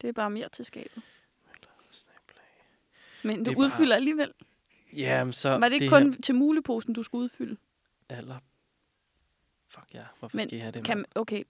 [0.00, 1.02] Det er bare mere til skabet.
[3.24, 4.32] Men Det du er bare- udfylder alligevel.
[4.92, 7.56] Jamen, så Var det ikke det kun her til muleposen, du skulle udfylde?
[8.08, 8.38] alder...
[9.68, 10.84] Fuck ja, hvorfor Men skal I have det?
[10.84, 11.06] Kan, mand?
[11.14, 11.42] okay,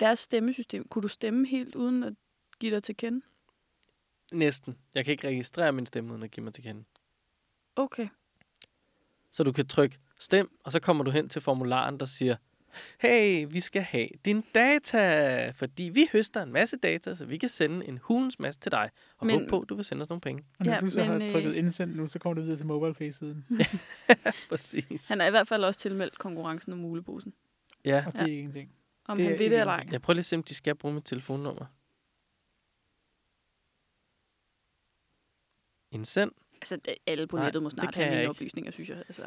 [0.00, 2.14] deres stemmesystem, kunne du stemme helt uden at
[2.58, 3.22] give dig til kende?
[4.32, 4.76] Næsten.
[4.94, 6.84] Jeg kan ikke registrere min stemme, uden at give mig til kende.
[7.76, 8.08] Okay.
[9.32, 12.36] Så du kan trykke stem, og så kommer du hen til formularen, der siger,
[13.00, 17.48] hey, vi skal have din data, fordi vi høster en masse data, så vi kan
[17.48, 20.08] sende en hulens masse til dig, og Men- håbe på, at du vil sende os
[20.08, 20.44] nogle penge.
[20.60, 22.56] Og når Ja, du så men, har øh, trykket indsend nu, så kommer du videre
[22.56, 23.44] til MobilePay-siden.
[24.50, 25.08] Præcis.
[25.08, 27.32] Han er i hvert fald også tilmeldt konkurrencen om muleposen.
[27.84, 28.70] Ja, Og det er ikke ingenting.
[29.08, 29.86] Om Det han ved det eller ej.
[29.92, 31.64] jeg prøver lige at se, om de skal bruge mit telefonnummer.
[35.90, 36.32] Indsend.
[36.54, 38.88] Altså, det- alle på Nej, nettet må det snart kan have jeg mine oplysninger, synes
[38.88, 38.98] jeg.
[38.98, 39.22] Altså...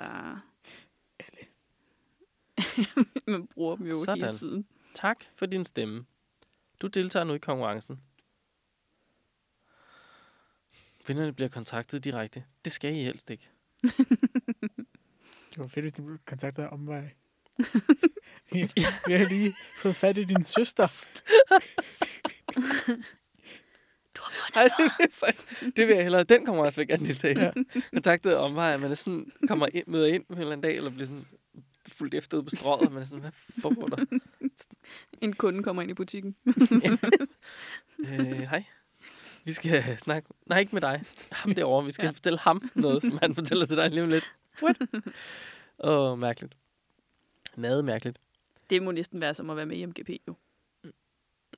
[3.32, 4.24] Man bruger dem jo Sådan.
[4.24, 4.68] hele tiden.
[4.94, 6.06] Tak for din stemme.
[6.80, 8.02] Du deltager nu i konkurrencen.
[11.08, 12.44] Vinderne bliver kontaktet direkte.
[12.66, 13.50] Det skal I helst ikke.
[15.50, 17.14] Det var fedt, hvis de blev kontaktet om vej.
[18.52, 18.62] vi,
[19.14, 21.08] har lige fået fat i din søster.
[24.56, 26.24] Ej, det, det vil jeg hellere.
[26.24, 27.40] Den kommer også vil gerne deltage.
[27.40, 27.52] Ja.
[27.94, 30.76] Kontaktet om mig, at man er sådan, kommer ind, møder ind en eller anden dag,
[30.76, 31.26] eller bliver sådan
[31.88, 33.32] fuldt efter på strået, er sådan, hvad
[33.62, 34.06] foregår der?
[35.22, 36.36] En kunde kommer ind i butikken.
[38.00, 38.64] Øh, hej.
[39.44, 40.30] Vi skal snakke...
[40.46, 41.04] Nej, ikke med dig.
[41.32, 41.86] Ham derovre.
[41.86, 42.12] Vi skal ja.
[42.12, 44.32] fortælle ham noget, som han fortæller til dig lige om lidt.
[44.64, 44.78] What?
[45.80, 46.58] Åh, oh, mærkeligt.
[47.56, 48.18] Meget mærkeligt.
[48.70, 50.36] Det må næsten være som at være med i MGP, jo.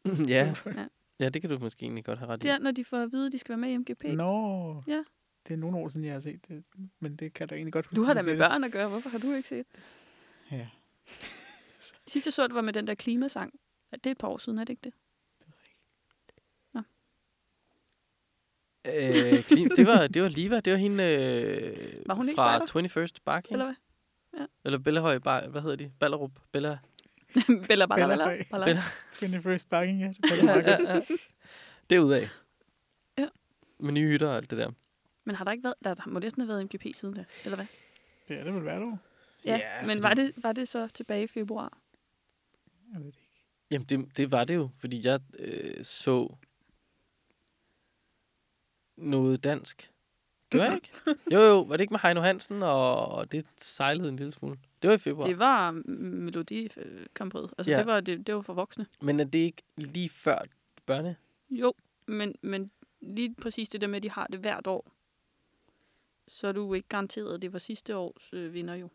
[0.06, 0.54] ja.
[0.66, 0.86] Ja.
[1.20, 2.48] Ja, det kan du måske egentlig godt have ret i.
[2.48, 4.04] Det er, når de får at vide, at de skal være med i MGP.
[4.04, 4.84] Nå.
[4.88, 5.04] Ja.
[5.48, 6.64] Det er nogle år siden, jeg har set det.
[7.00, 7.96] Men det kan da egentlig godt huske.
[7.96, 8.88] Du har da med børn at gøre.
[8.88, 9.82] Hvorfor har du ikke set det?
[10.52, 10.68] Ja.
[12.08, 13.60] Sidste så, det var med den der klimasang.
[13.92, 14.94] Ja, Det er et par år siden, er det ikke det?
[18.88, 20.60] Øh, klim, det, var, det var Liva.
[20.60, 23.06] Det var hende øh, Var hun fra spejder?
[23.08, 23.54] 21st Barking.
[23.54, 23.76] Eller Eller,
[24.32, 24.48] hvad?
[24.66, 25.92] eller Bellahøj Bar, Hvad hedder de?
[26.00, 26.32] Ballerup.
[26.52, 26.78] Bella.
[27.68, 28.66] Bella, balla, Bella, balla.
[28.66, 28.82] Bella.
[29.56, 30.08] 21st Barking, ja.
[30.08, 30.80] Det passer meget godt.
[31.10, 31.16] ja.
[31.90, 32.30] Det er ud af.
[33.18, 33.28] Ja.
[33.80, 34.72] Med nye hytter og alt det der.
[35.24, 35.98] Men har der ikke været...
[35.98, 37.66] Der må næsten have været MGP siden da, eller hvad?
[38.30, 39.00] Ja, det vil hvert år.
[39.46, 41.78] Ja, Ja, men fordi- var, det, var det så tilbage i februar?
[42.94, 43.44] Jeg ved det ikke.
[43.72, 46.36] Jamen, det, det var det jo, fordi jeg øh, så
[48.98, 49.92] noget dansk.
[50.50, 50.92] Gjorde jeg ikke?
[51.34, 54.58] Jo, jo, var det ikke med Heino Hansen, og, og det sejlede en lille smule.
[54.86, 55.28] Det var i februar.
[55.28, 56.70] Det var Melodi
[57.14, 57.50] Grand Prix.
[57.58, 57.78] Altså, Ja.
[57.80, 58.86] det, var, det, det var for voksne.
[59.02, 60.38] Men er det ikke lige før
[60.86, 61.16] børne?
[61.50, 61.74] Jo,
[62.06, 62.72] men, men
[63.02, 64.92] lige præcis det der med, at de har det hvert år,
[66.28, 68.90] så er du ikke garanteret, at det var sidste års øh, vinder jo.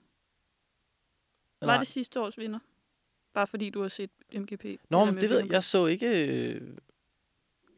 [1.60, 1.78] Var Nej.
[1.78, 2.58] det sidste års vinder?
[3.32, 4.64] Bare fordi du har set MGP?
[4.88, 5.50] Nå, men det ved jeg.
[5.50, 6.06] Jeg så ikke...
[6.28, 6.76] øh,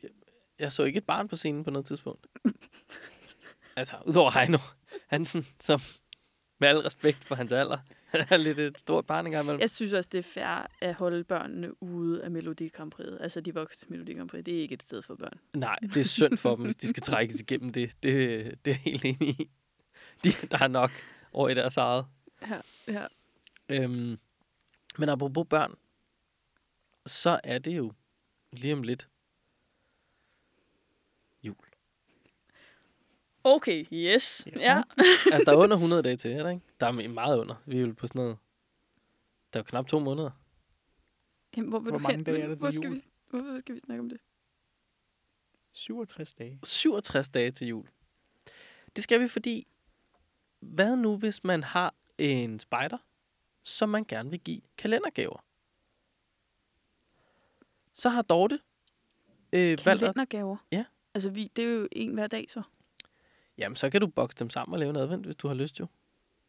[0.02, 0.10] Jeg,
[0.58, 2.26] jeg så ikke et barn på scenen på noget tidspunkt.
[3.76, 4.58] altså, udover Heino
[5.06, 5.80] Hansen, som
[6.58, 7.78] med al respekt for hans alder,
[8.30, 9.60] er lidt et stort barn engang imellem.
[9.60, 13.08] Jeg synes også, det er fair at holde børnene ude af Melodi Grand Prix.
[13.20, 15.38] Altså de voksne Melodi Grand Prix, det er ikke et sted for børn.
[15.54, 17.90] Nej, det er synd for dem, hvis de skal trækkes igennem det.
[18.02, 19.50] Det, det er jeg helt enig i.
[20.24, 20.90] De, der er nok
[21.32, 22.06] over i deres eget.
[22.48, 23.06] Ja, ja.
[23.68, 24.18] Øhm,
[24.98, 25.74] men apropos børn,
[27.06, 27.92] så er det jo
[28.52, 29.08] lige om lidt
[31.42, 31.56] jul.
[33.44, 34.46] Okay, yes.
[34.56, 34.60] Ja.
[34.60, 34.82] Ja.
[35.32, 36.62] Altså, der er under 100 dage til, er der ikke?
[36.83, 37.55] Der er meget under.
[37.66, 38.39] Vi er jo på sådan noget...
[39.53, 40.30] Der er jo knap to måneder.
[41.57, 42.24] Jamen, hvor, vil Hvor du mange hen?
[42.24, 42.95] dage er der til hvor skal jul?
[42.95, 44.18] Vi, hvorfor skal vi snakke om det?
[45.72, 46.61] 67 dage.
[46.62, 47.89] 67 dage til jul.
[48.97, 49.66] Det skal vi, fordi...
[50.61, 52.99] Hvad nu, hvis man har en spejder,
[53.62, 55.45] som man gerne vil give kalendergaver?
[57.93, 58.61] Så har Dorte
[59.53, 60.57] øh, valgt at Kalendergaver.
[60.72, 60.85] Ja.
[61.14, 62.62] Altså, vi, det er jo en hver dag, så.
[63.59, 65.80] Jamen, så kan du bokse dem sammen og lave en advent, hvis du har lyst
[65.80, 65.87] jo.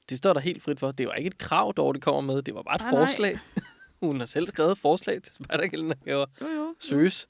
[0.10, 0.92] Det står der helt frit for.
[0.92, 2.42] Det var ikke et krav, Dorte kommer med.
[2.42, 3.06] Det var bare et Nej, nej.
[3.06, 3.40] forslag.
[4.02, 6.26] Hun har selv skrevet forslag til spejderkalendergaver.
[6.42, 6.76] Jo, jo.
[6.80, 7.30] Søges.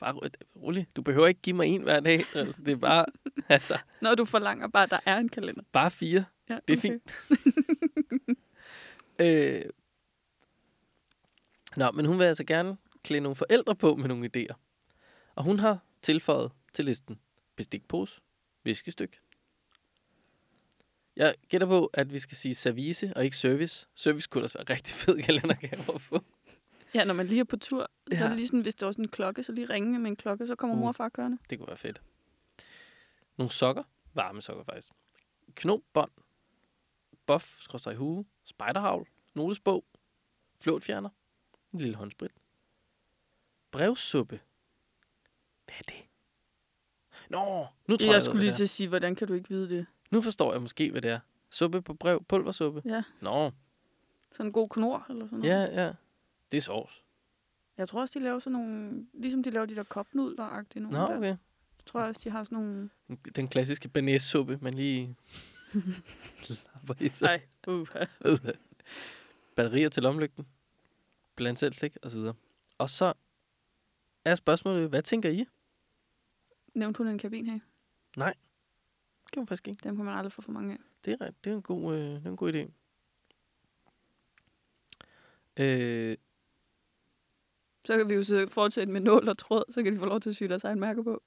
[0.00, 0.28] Bare ro-
[0.62, 0.86] rolig.
[0.96, 2.24] Du behøver ikke give mig en hver dag.
[2.34, 3.06] Altså, Det er bare,
[3.48, 5.62] altså, Når du forlanger bare, at der er en kalender.
[5.72, 6.24] bare fire.
[6.48, 7.02] Ja, Det er fint.
[9.20, 9.62] Øh.
[11.76, 14.54] Nå, men hun vil altså gerne klæde nogle forældre på med nogle idéer.
[15.34, 17.20] Og hun har tilføjet til listen
[17.56, 18.20] bestikpose,
[18.64, 19.18] viskestyk.
[21.16, 23.86] Jeg gætter på, at vi skal sige service og ikke service.
[23.94, 26.24] Service kunne også være rigtig fed kalendergave at få.
[26.94, 28.22] Ja, når man lige er på tur, så Ja.
[28.24, 30.46] er det ligesom, hvis der var sådan en klokke, så lige ringe med en klokke,
[30.46, 30.80] så kommer Uh.
[30.80, 31.38] mor og far kørende.
[31.50, 32.02] Det kunne være fedt.
[33.36, 33.82] Nogle sokker.
[34.14, 34.88] Varme sokker, faktisk.
[35.54, 36.10] Knob, bånd.
[37.26, 38.24] Buff, skråstrej hue.
[38.44, 39.08] Spejderhavl.
[39.34, 39.84] Notesbog.
[40.60, 41.08] Flåtfjerner.
[41.72, 42.30] En lille håndsprit.
[43.70, 44.40] Brevsuppe.
[45.64, 46.04] Hvad er det?
[47.30, 49.48] Nå, nu tror jeg, Jeg jeg skulle lige til at sige, hvordan kan du ikke
[49.48, 49.86] vide det?
[50.10, 51.20] Nu forstår jeg måske, hvad det er.
[51.50, 52.82] Suppe på brev, pulversuppe.
[52.84, 53.02] Ja.
[53.20, 53.50] Nå,
[54.32, 55.50] Sådan en god knor eller sådan noget.
[55.52, 55.92] ja, ja.
[56.52, 57.02] Det er sovs.
[57.78, 59.06] Jeg tror også, de laver sådan nogle...
[59.14, 61.16] Ligesom de laver de der kopnudler-agtige nogle Nå, der.
[61.16, 61.36] okay.
[61.86, 62.90] Tror jeg også, de har sådan nogle...
[63.36, 65.16] Den klassiske banæssuppe, man lige
[66.74, 67.42] lapper i sig.
[67.66, 68.38] Nej, uh.
[69.56, 70.46] Batterier til lomlygten.
[71.36, 72.34] Blandt selv slik og så videre.
[72.78, 73.12] Og så
[74.24, 75.44] er spørgsmålet, hvad tænker I?
[76.74, 77.62] Nævnte hun en kabinhage?
[79.26, 79.80] Det kan man faktisk ikke.
[79.84, 80.78] Dem kan man aldrig få for mange af.
[81.04, 82.70] Det er, ret- det er, en, god, øh, det er en god idé.
[85.62, 86.16] Øh,
[87.84, 90.20] Så kan vi jo så fortsætte med nål og tråd, så kan de få lov
[90.20, 91.22] til at sy deres egen mærke på.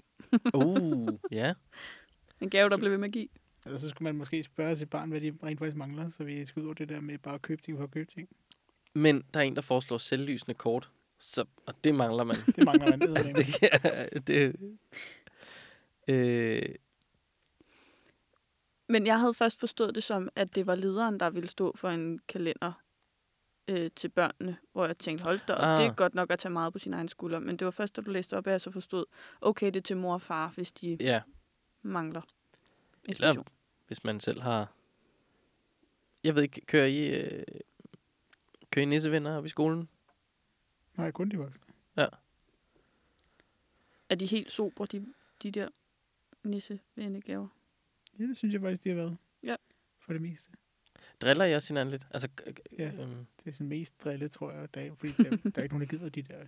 [0.54, 1.54] uh, ja.
[2.42, 3.28] En gave, der Så- blev ved give.
[3.66, 6.46] Eller så skulle man måske spørge sit barn, hvad de rent faktisk mangler, så vi
[6.46, 8.30] skal ud over det der med bare at købe ting for at købe ting.
[8.94, 10.92] Men der er en, der foreslår selvlysende kort.
[11.18, 12.36] Så, og det mangler man.
[12.56, 13.02] Det mangler man.
[13.18, 14.20] altså, eddermame.
[14.20, 14.54] det, er,
[16.08, 16.76] det, øh,
[18.90, 21.90] Men jeg havde først forstået det som, at det var lederen, der ville stå for
[21.90, 22.72] en kalender
[23.68, 25.82] øh, til børnene, hvor jeg tænkte, hold da op, Ah.
[25.82, 27.40] det er godt nok at tage meget på sin egen skulder.
[27.40, 29.06] Men det var først, da du læste op, at jeg så forstod,
[29.42, 31.22] okay, det er til mor og far, hvis de ja,
[31.82, 32.22] mangler
[33.06, 33.44] eller
[33.88, 34.74] hvis man selv har...
[36.24, 37.44] Jeg ved ikke, kører I, øh,
[38.72, 39.90] kører I nissevenner op i skolen?
[40.98, 41.64] Nej, kun de voksne.
[44.10, 45.14] Er de helt sobre, de,
[45.44, 45.70] de der
[46.44, 47.48] nissevennegaver?
[48.20, 49.18] Ja, det synes jeg faktisk, de har været.
[49.44, 49.56] Ja.
[50.00, 50.52] For det meste.
[51.22, 52.08] Driller I også hinanden lidt?
[52.12, 52.28] Altså,
[52.78, 52.92] Ja.
[53.02, 54.74] øhm, Det er sådan mest drille, tror jeg.
[54.74, 56.46] Der er, fordi der, der er ikke nogen, der gider de der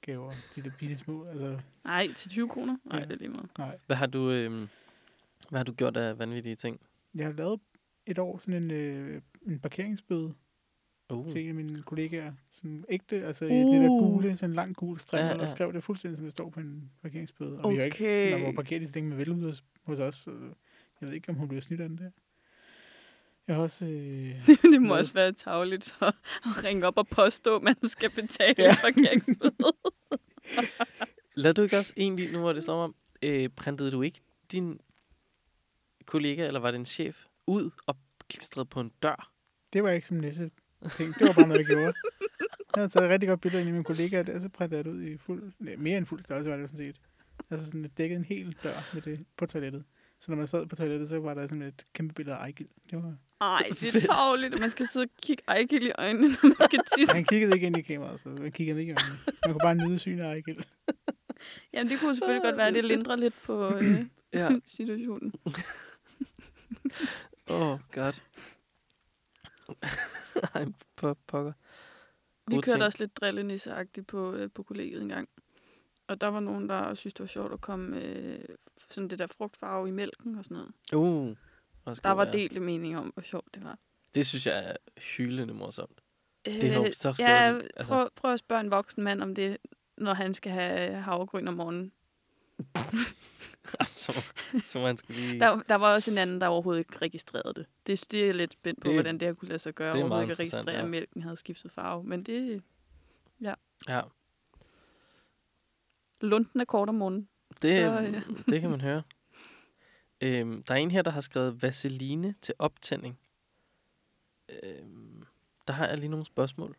[0.00, 0.32] gaver.
[0.56, 1.24] De der bitte små.
[1.24, 2.76] Altså, Nej, til 20 kroner?
[2.84, 3.04] Nej, Ja.
[3.04, 3.50] det er lige meget.
[3.58, 3.78] nej.
[3.86, 4.30] hvad har du...
[4.30, 4.68] Øh,
[5.50, 6.80] hvad har du gjort af vanvittige ting?
[7.14, 7.60] Jeg har lavet
[8.06, 10.34] et år sådan en, øh, en parkeringsbøde
[11.12, 12.32] Uh, til en af mine kollegaer.
[12.50, 13.50] Sådan ægte, altså uh.
[13.50, 14.12] det der Uh.
[14.12, 15.46] gule, sådan en lang gul strik, Ja, ja, ja.
[15.46, 17.58] skrev det fuldstændig, som det står på en parkeringsbøde.
[17.60, 18.32] Og vi har ikke, Okay.
[18.32, 20.14] man må parkere de man vil ude hos, hos os.
[20.14, 20.30] Så
[21.00, 22.10] jeg ved ikke, om hun bliver snydt af den der.
[23.46, 23.86] Jeg har også...
[23.86, 25.94] Øh, det må også være tageligt så
[26.44, 28.76] at ringe op og påstå, at man skal betale Ja.
[28.80, 29.54] parkeringsbøde.
[31.34, 34.20] Lad du ikke også egentlig, nu hvor det slår mig om, øh, printede du ikke
[34.52, 34.80] din
[36.06, 37.96] kollega, eller var det en chef, ud og
[38.28, 39.32] klistrede på en dør?
[39.72, 40.50] det var ikke som næste
[40.96, 41.14] ting.
[41.14, 41.92] Det var bare noget, jeg gjorde.
[42.74, 44.76] Jeg havde taget et rigtig godt billede ind i mine kollegaer der, og så printede
[44.76, 47.00] jeg det ud i fuld, nej, mere end fuld størrelse var det sådan set.
[47.50, 49.84] Altså sådan dækket en hel dør med det på toilettet.
[50.20, 52.66] Så når man sad på toilettet, så var der sådan et kæmpe billede af Ejgil.
[52.90, 53.14] Det var...
[53.40, 54.04] Ej, det er Fedt.
[54.04, 57.14] tageligt, at man skal sidde og kigge Ejgil i øjnene, når man skal tisse.
[57.14, 59.18] Han kiggede ikke ind i kameraet, så man kiggede ikke i øjnene.
[59.46, 60.64] Man kunne bare nyde synet af Ejgil.
[61.74, 64.50] Jamen, det kunne selvfølgelig godt være, at det lindrer lidt på øh, Ja.
[64.66, 65.32] situationen.
[65.46, 65.52] Åh,
[67.72, 68.22] oh, godt.
[70.54, 71.52] Ej, på pokker.
[72.48, 72.84] Vi Gode kørte ting.
[72.84, 75.28] også lidt drillenisse-agtigt på, øh, på kollegiet en gang.
[76.08, 78.44] Og der var nogen, der synes, det var sjovt at komme øh,
[78.90, 80.72] sådan det der frugtfarve i mælken og sådan noget.
[80.94, 81.36] Uh,
[81.86, 82.32] Der god, var ja.
[82.32, 83.78] delte meninger om, hvor sjovt det var.
[84.14, 84.76] Det synes jeg er
[85.16, 86.00] hyldende morsomt.
[86.44, 87.84] Det er jo Øh, så ja, altså.
[87.84, 89.56] prøv, prøv at spørge en voksen mand om det,
[89.96, 91.92] når han skal have havregryn om morgenen.
[93.86, 94.24] så,
[94.66, 95.40] så man skulle lige...
[95.40, 97.66] Der, der var også en anden, der overhovedet ikke registrerede det.
[97.86, 99.92] Det, det er lidt spændt på, Det- hvordan det her kunne lade sig gøre.
[99.96, 100.82] det er meget ikke registrere, ja.
[100.82, 102.04] at mælken havde skiftet farve.
[102.04, 102.62] Men det
[103.40, 103.54] Ja,
[106.20, 107.28] lunden er kort om morgenen.
[107.62, 108.22] det, Så, så, ja.
[108.52, 109.02] det kan man høre.
[110.20, 113.18] Øhm, der er en her, der har skrevet vaseline til optænding.
[114.62, 115.24] Øhm,
[115.66, 116.76] der har jeg lige nogle spørgsmål,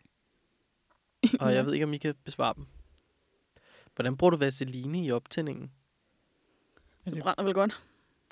[1.42, 2.66] og jeg ved ikke, om I kan besvare dem.
[3.98, 5.72] Hvordan bruger du vaseline i optændingen?
[7.06, 7.84] Ja, Det det, brænder vel godt.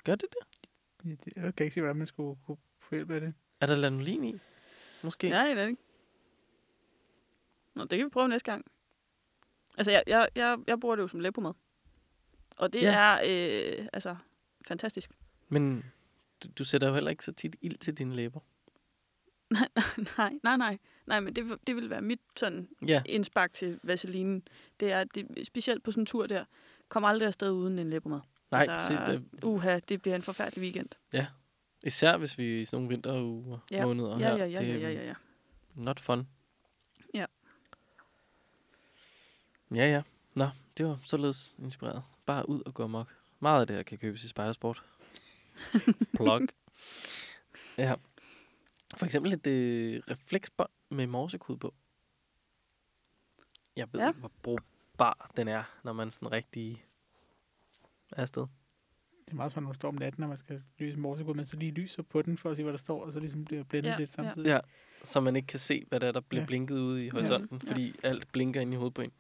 [0.03, 1.20] Gør det det?
[1.26, 3.34] det, jeg kan ikke se, hvordan man skulle kunne få hjælp af det.
[3.59, 4.39] Er der lanolin i?
[5.03, 5.30] Måske?
[5.30, 5.82] Nej, det er det ikke.
[7.74, 8.66] Nå, det kan vi prøve næste gang.
[9.78, 11.53] Altså, jeg, jeg, jeg, jeg bruger det jo som læbemad.
[12.57, 12.93] Og det ja.
[12.93, 13.20] er,
[13.80, 14.16] øh, altså,
[14.68, 15.11] fantastisk.
[15.49, 15.86] Men
[16.43, 18.39] du, du sætter jo heller ikke så tit ild til dine læber.
[19.51, 19.70] nej,
[20.18, 20.57] nej, nej.
[20.57, 20.78] Nej,
[21.20, 24.47] men det, det vil være mit sådan Ja, indspark til vaselinen.
[24.80, 26.45] Det er, det, specielt på sådan en tur der,
[26.89, 28.20] kom aldrig afsted uden en læbemad.
[28.51, 29.22] nej, altså, præcis.
[29.32, 30.89] Det, Uha, det bliver en forfærdelig weekend.
[31.84, 33.86] især hvis vi i sådan nogle vinteruger, Ja.
[33.86, 34.36] måneder Ja, her.
[34.36, 35.14] ja, ja, ja, ja, ja, ja.
[35.76, 36.28] Not fun.
[37.14, 37.26] Ja.
[39.72, 40.01] Ja, ja.
[40.34, 40.47] Nå,
[40.78, 42.03] det var således inspireret.
[42.26, 43.16] Bare ud og gå amok.
[43.39, 44.84] Meget af det her kan købes i Spejdersport.
[46.18, 46.41] Plug.
[47.78, 47.95] Ja.
[48.97, 51.74] For eksempel et øh, refleksbånd med morsekode på.
[53.76, 54.08] Jeg ved Ja.
[54.08, 56.86] ikke, hvor brugbar den er, når man sådan rigtig
[58.12, 58.42] er afsted.
[59.26, 61.46] Det er meget svært, når man står om natten, når man skal lyse morsekode, men
[61.46, 63.64] så lige lyser på den for at se, hvad der står, og så ligesom bliver
[63.64, 64.24] blændet Ja, lidt ja.
[64.24, 64.48] samtidig.
[64.48, 64.60] Ja,
[65.04, 66.46] så man ikke kan se, hvad der, er, der bliver Ja.
[66.48, 67.70] blinket ude i horisonten, Ja.
[67.72, 69.12] fordi alt blinker ind i hovedet på en.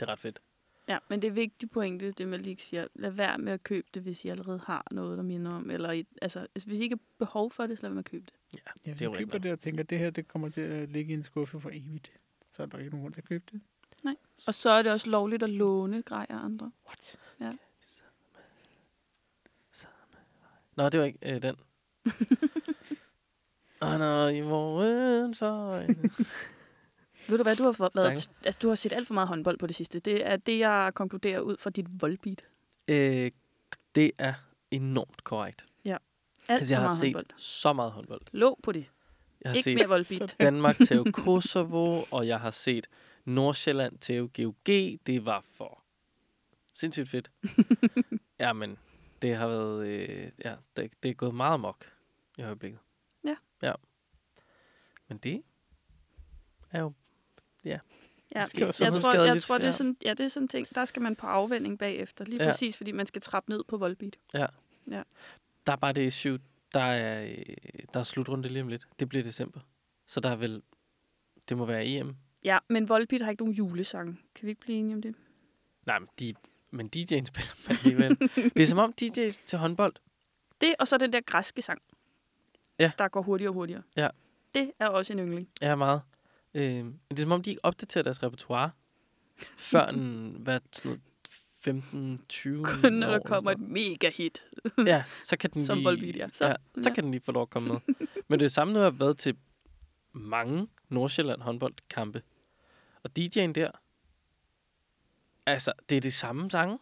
[0.00, 0.40] Det er ret fedt.
[0.88, 2.86] Ja, men det er vigtigt pointe, det man lige siger.
[2.94, 5.70] Lad være med at købe det, hvis I allerede har noget, der minder om.
[5.70, 8.10] Eller altså, altså, hvis I ikke har behov for det, så lad være med at
[8.10, 8.34] købe det.
[8.86, 11.10] Ja, Det er køber det og tænker, at det her det kommer til at ligge
[11.10, 12.12] i en skuffe for evigt,
[12.52, 13.60] så er der ikke nogen grund til at købe det.
[14.46, 16.72] Og så er det også lovligt at låne grejer af andre.
[16.86, 17.18] What?
[20.76, 21.56] Nå, det var ikke øh, den.
[23.80, 25.94] Og når i morgens øjne...
[27.28, 29.58] Ved du hvad, du har, fået, været, altså, du har set alt for meget håndbold
[29.58, 29.98] på det sidste.
[29.98, 32.44] Det er det, jeg konkluderer ud fra dit voldbeat.
[32.88, 33.30] øh,
[33.94, 34.34] det er
[34.70, 35.66] enormt korrekt.
[36.48, 37.26] Alt Altså, jeg har set håndbold.
[37.36, 38.20] så meget håndbold.
[38.32, 38.86] Lå på det.
[39.40, 40.30] Jeg har Ikke set mere voldbeat.
[40.30, 42.86] Så- Danmark til Kosovo, og jeg har set
[43.24, 44.66] Nordsjælland til GOG.
[45.06, 45.82] Det var for
[46.74, 47.30] sindssygt fedt.
[48.40, 48.78] Jamen,
[49.22, 49.86] det har været...
[49.86, 51.84] Øh, ja, det, det er gået meget amok
[52.38, 52.80] i øjeblikket.
[53.24, 53.36] Ja.
[53.62, 53.72] Ja.
[55.08, 55.42] Men det
[56.70, 56.92] er jo...
[57.64, 57.78] Ja,
[58.34, 58.48] der jeg,
[58.80, 59.72] jeg, tror, jeg tror, det er ja.
[59.72, 62.24] sådan, ja, det er sådan ting, der skal man på afvænding bagefter.
[62.24, 62.50] Lige Ja.
[62.50, 64.16] præcis, fordi man skal trappe ned på voldbeat.
[65.66, 66.38] Der er bare det issue,
[66.74, 67.36] der er, øh,
[67.94, 68.86] der er slutrunde lige om lidt.
[68.98, 69.60] Det bliver december.
[70.06, 70.62] Så der er vel...
[71.48, 72.16] Det må være EM.
[72.44, 74.16] Ja, men voldbeat har ikke nogen julesange.
[74.34, 75.14] Kan vi ikke blive enige om det?
[75.86, 76.34] Nej, men, de,
[76.70, 78.18] men DJ'en spiller man alligevel.
[78.56, 79.94] det er som om DJ's til håndbold,
[80.60, 81.82] Det, og så den der græske sang.
[82.78, 82.92] Ja.
[82.98, 83.82] Der går hurtigere og hurtigere.
[83.96, 84.08] Ja.
[84.54, 85.48] Det er også en yndling.
[85.60, 86.00] er meget.
[86.54, 88.70] Øh, men det er som om, de ikke opdaterer deres repertoire
[89.56, 91.02] før en, hvad, sådan noget
[91.68, 91.70] 15-20
[92.82, 94.42] Kun når år der kommer et mega hit.
[94.86, 96.12] Ja, så kan den Som lige...
[96.16, 96.28] Ja.
[96.32, 96.94] Så- ja, så ja.
[96.94, 97.94] kan den lige få lov at komme med.
[98.28, 99.36] Men det er samme, har været til
[100.12, 102.22] mange Nordsjælland håndboldkampe.
[103.02, 103.70] Og DJ'en der,
[105.46, 106.78] altså, det er det samme sange.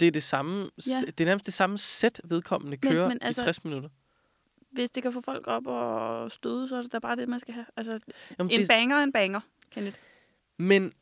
[0.00, 1.00] Det er det samme, Ja.
[1.06, 3.88] det er nærmest det samme sæt, vedkommende Men- kører men altså- i 60 minutter.
[4.70, 7.40] Hvis det kan få folk op og støde, så er det da bare det, man
[7.40, 7.66] skal have.
[7.76, 7.98] Altså,
[8.38, 9.40] Jamen, en det, banger er en banger,
[9.70, 9.96] Kenneth.
[10.56, 10.92] Men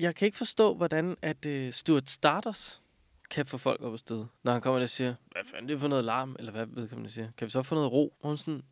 [0.00, 2.82] jeg kan ikke forstå, hvordan at uh, Stuart Starters
[3.30, 4.28] kan få folk op at støde.
[4.42, 7.10] Når han kommer og siger, hvad fanden det er for noget larm, eller hvad vedkommende
[7.10, 7.28] siger.
[7.36, 8.16] Kan vi så få noget ro?
[8.20, 8.62] Og hun sådan,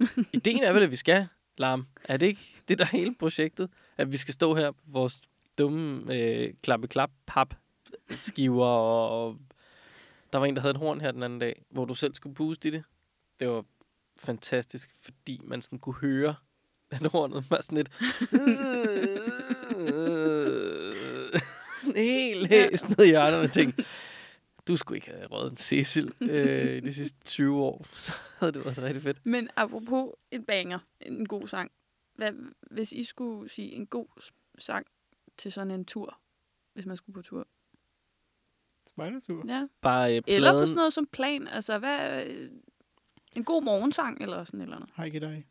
[0.32, 1.26] ideen er vel, at vi skal
[1.58, 1.86] larm.
[2.04, 3.70] Er det ikke det, der er hele projektet?
[3.96, 5.20] At vi skal stå her på vores
[5.58, 7.54] dumme øh, klappe-klap-pap
[8.08, 9.38] skiver og, og
[10.32, 12.34] der var en, der havde et horn her den anden dag, hvor du selv skulle
[12.34, 12.84] puste i det.
[13.40, 13.64] Det var
[14.16, 16.34] fantastisk, fordi man sådan kunne høre,
[16.90, 17.90] at hornet var sådan lidt...
[21.80, 23.84] sådan helt hæs ned i hjørnet, og tænkte,
[24.68, 28.64] du skulle ikke have røget en Cecil øh, de sidste 20 år, så havde det
[28.64, 29.26] været rigtig fedt.
[29.26, 31.70] Men apropos en banger, en god sang.
[32.14, 32.32] Hvad,
[32.70, 34.86] hvis I skulle sige en god sang
[35.38, 36.18] til sådan en tur,
[36.72, 37.46] hvis man skulle på tur.
[38.88, 39.44] Spejdertur.
[39.48, 39.66] Ja.
[39.80, 41.48] Bare øh, Eller på pladen, sådan noget som plan.
[41.48, 42.50] Altså, hvad, øh,
[43.36, 44.90] en god morgensang eller sådan eller andet.
[44.94, 45.46] Har ikke dig.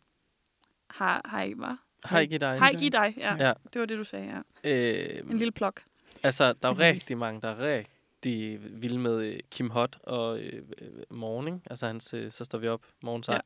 [0.90, 1.76] Har, I, hvad?
[2.22, 2.62] Ikke dig.
[2.80, 3.14] Givet dig?
[3.18, 3.36] Ja.
[3.48, 3.54] Ja.
[3.74, 4.70] Det var det, du sagde, ja.
[4.72, 5.82] Øh, En lille plok.
[6.24, 10.62] Altså, der er rigtig mange, der er rigtig vilde med øh, Kim Hot og øh,
[10.82, 11.64] øh, Morning.
[11.70, 13.42] Altså, hans, øh, så står vi op morgensang.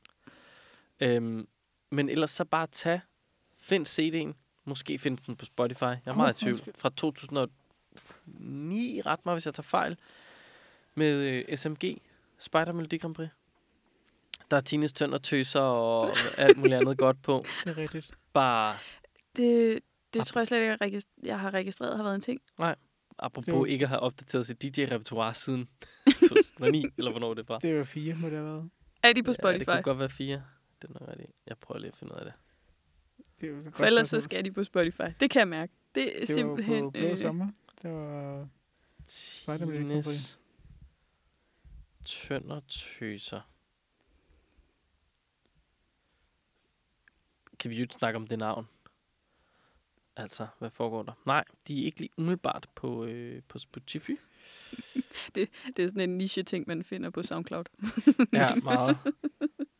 [1.01, 1.15] Ja.
[1.15, 1.47] Øhm,
[1.91, 2.99] men ellers så bare tag,
[3.61, 4.33] find CD'en.
[4.65, 5.83] Måske find den på Spotify.
[5.83, 6.61] Jeg er meget i tvivl.
[6.77, 9.97] Fra 2009, ret mig, hvis jeg tager fejl.
[10.95, 12.01] Med øh, SMG,
[12.39, 13.27] Spider Melodi Grand Prix.
[14.51, 17.45] Der er Tines Tønder Tøser og alt muligt andet godt på.
[17.65, 18.11] Det er rigtigt.
[18.34, 18.75] Bare
[19.36, 19.79] Det,
[20.13, 22.41] det Ap- tror jeg slet ikke, jeg, har registreret har været en ting.
[23.19, 23.65] apropos Jo.
[23.65, 25.69] ikke at have opdateret sit DJ-repertoire siden
[26.29, 27.59] 2009, eller hvornår det var.
[27.59, 28.69] Det var fire, må det have været.
[29.03, 29.59] Er de på Ja, Spotify?
[29.59, 30.43] det kunne godt være fire.
[30.81, 31.31] Det er nok rigtigt.
[31.47, 32.34] Jeg prøver lige at finde ud af det.
[33.41, 35.01] Det var For ellers så skal de på Spotify.
[35.19, 35.73] Det kan jeg mærke.
[35.95, 36.84] Det er Det simpelthen...
[36.84, 37.47] var på Blå øh, Sommer.
[37.81, 38.47] Det var...
[39.07, 40.39] Tines
[42.05, 43.41] Tønder Tøser.
[47.64, 48.68] Kan vi jo ikke snakke om det navn?
[50.16, 51.14] Altså, hvad foregår der?
[51.26, 54.20] Nej, de er ikke lige umiddelbart på, øh, på Spotify.
[55.36, 57.66] det er sådan en niche-ting, man finder på SoundCloud.
[58.34, 58.97] Ja, meget.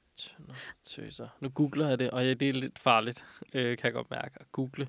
[0.84, 1.28] Tøser.
[1.40, 4.36] Nu googler jeg det, og ja, det er lidt farligt, øh, kan jeg godt mærke,
[4.36, 4.88] at google.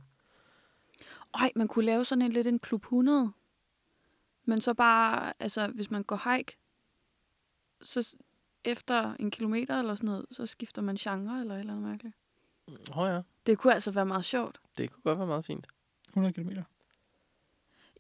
[1.35, 3.33] Ej, man kunne lave sådan en lidt en klub 100.
[4.45, 6.57] Men så bare, altså, hvis man går hike,
[7.81, 8.17] så
[8.65, 12.17] efter en kilometer eller sådan noget, så skifter man genre eller et eller andet mærkeligt.
[12.69, 14.61] Åh oh, ja, Det kunne altså være meget sjovt.
[14.79, 15.67] det kunne godt være meget fint.
[16.09, 16.51] 100 km.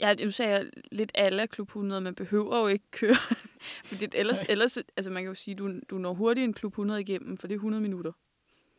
[0.01, 3.17] Ja, nu sagde jeg lidt alle klub 100, man behøver jo ikke køre.
[3.85, 4.47] Fordi ellers, Nej.
[4.53, 7.47] ellers, altså man kan jo sige, du, du når hurtigt en klub 100 igennem, for
[7.47, 8.13] det er 100 minutter.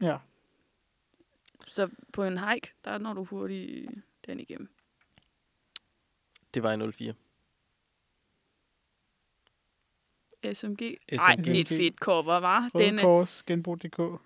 [0.02, 0.18] Ja.
[1.68, 3.90] Så på en hike, der når du hurtigt
[4.28, 4.70] den igennem.
[6.54, 7.14] Det var i 04.
[10.54, 10.82] SMG.
[11.10, 11.48] Ej, SMG.
[11.48, 12.70] et fedt cover, var.
[12.78, 14.22] Den er, Kors, genbrug.dk.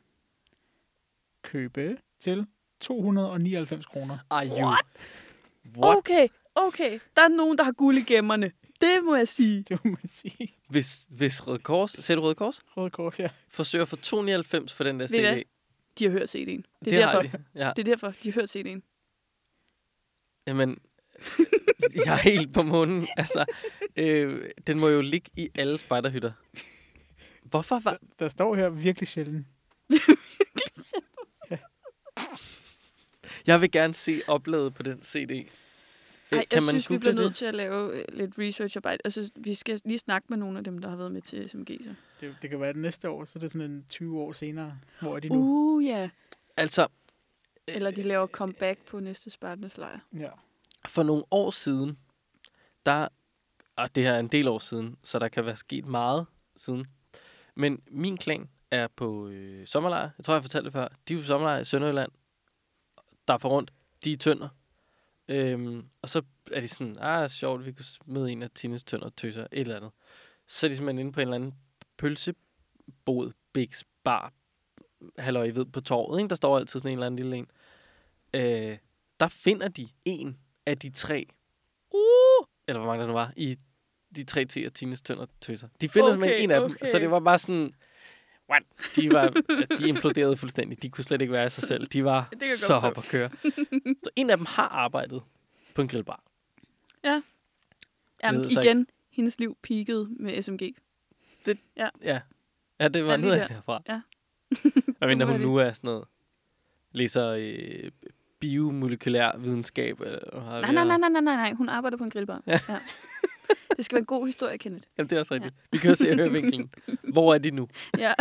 [1.43, 2.45] Købe til
[2.79, 4.17] 299 kroner.
[4.29, 4.75] Are you
[5.77, 5.97] What?
[5.97, 6.99] Okay, okay.
[7.15, 8.51] Der er nogen, der har guld i gemmerne.
[8.81, 9.63] Det må jeg sige.
[9.69, 10.55] Det må man sige.
[10.69, 12.61] Hvis, hvis Røde Kors, ser du Røde Kors?
[12.77, 13.29] Røde Kors, ja.
[13.49, 15.37] Forsøger få 299 for den der hvad?
[15.37, 15.47] CD.
[15.99, 16.39] De har hørt CD'en.
[16.39, 17.21] Det er det derfor.
[17.21, 17.31] de.
[17.55, 17.71] Ja.
[17.75, 18.81] Det er derfor, de har hørt CD'en.
[20.47, 20.79] Jamen,
[22.05, 23.07] jeg er helt på munden.
[23.17, 23.45] Altså,
[23.95, 26.31] øh, den må jo ligge i alle spejderhytter.
[27.43, 27.99] Hvorfor var...
[28.19, 29.47] Der står her virkelig sjældent.
[33.47, 35.31] Jeg vil gerne se oplaget på den CD.
[36.31, 37.35] Øh, Ej, jeg synes, vi bliver nødt det?
[37.35, 39.01] til at lave øh, lidt researcharbejde.
[39.03, 41.77] Altså, vi skal lige snakke med nogle af dem, der har været med til SMG.
[41.83, 41.93] Så.
[42.21, 44.77] Det, det kan være, at næste år, så er det sådan en 20 år senere.
[45.01, 45.35] Hvor er de nu?
[45.35, 46.09] Uh, ja.
[46.57, 46.87] Altså,
[47.67, 49.99] Eller de laver comeback på næste Spartans lejr.
[50.19, 50.29] Ja.
[50.87, 51.97] for nogle år siden,
[52.85, 53.07] der...
[53.75, 56.25] Og det her er en del år siden, så der kan være sket meget
[56.55, 56.87] siden.
[57.55, 60.09] Men min klan er på øh, sommerlejr.
[60.17, 60.87] Jeg tror, jeg fortalte det før.
[61.07, 62.11] De er på sommerlejr i Sønderjylland.
[63.29, 63.73] Der er for rundt.
[64.03, 64.49] De er tønder.
[65.27, 66.21] Øhm, og så
[66.51, 69.75] er de sådan, ah, sjovt, vi kunne smide en af Tines tønder tøser, et eller
[69.75, 69.91] andet.
[70.47, 71.55] Så er de simpelthen inde på en eller anden
[71.97, 74.33] pølsebod, Bigs Bar,
[75.17, 76.29] halløj, ved, på torvet, ikke?
[76.29, 77.47] Der står altid sådan en eller anden lille en.
[78.33, 78.77] Øh,
[79.19, 81.27] der finder de en af de tre,
[81.91, 82.45] Uh!
[82.67, 83.57] eller hvor mange der nu var, i
[84.15, 85.67] de tre T og Tines tønder tøser.
[85.81, 87.73] De finder okay, simpelthen en af dem, så det var bare sådan,
[88.49, 88.63] what?
[88.95, 89.29] De, var,
[89.77, 90.81] de imploderede fuldstændig.
[90.81, 91.87] De kunne slet ikke være i sig selv.
[91.87, 93.29] De var Det så op at køre.
[94.03, 95.21] Så en af dem har arbejdet
[95.75, 96.23] på en grillbar.
[98.23, 100.75] Jamen, ved så igen, hendes liv peakede med SMG.
[101.77, 101.89] Ja,
[102.79, 103.55] ja det var Ja, noget af der.
[103.55, 103.81] derfra.
[103.89, 104.01] Ja.
[105.01, 106.05] Jeg mener, må hun nu er sådan noget,
[106.91, 107.91] læser øh,
[108.39, 109.99] biomolekylær videnskab.
[109.99, 111.53] Og Nej, nej, nej, nej, nej, nej, nej.
[111.53, 112.41] Hun arbejder på en grillbar.
[112.47, 112.59] Ja.
[112.69, 112.77] ja.
[113.77, 114.87] Det skal være en god historie, Kenneth.
[114.97, 115.55] Jamen, det er også rigtigt.
[115.71, 116.69] Vi kan jo se hørevinklen.
[117.13, 117.67] Hvor er de nu?
[117.99, 118.13] Ja.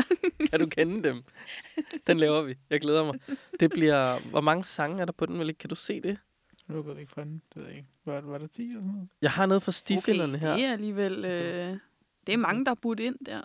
[0.50, 1.22] Kan du kende dem?
[2.06, 2.54] Den laver vi.
[2.70, 3.14] Jeg glæder mig.
[3.60, 4.30] Det bliver...
[4.30, 5.58] Hvor mange sange er der på den, vel ikke?
[5.58, 6.18] Kan du se det?
[6.66, 7.42] Nu er jeg væk fra den.
[7.54, 7.88] Det ved jeg ikke.
[8.04, 9.08] Var, var der 10 eller sådan noget?
[9.22, 10.54] Jeg har noget for stifinderne her.
[10.56, 11.24] det er alligevel...
[11.24, 11.76] Øh,
[12.26, 13.40] det er mange, der er budt ind der.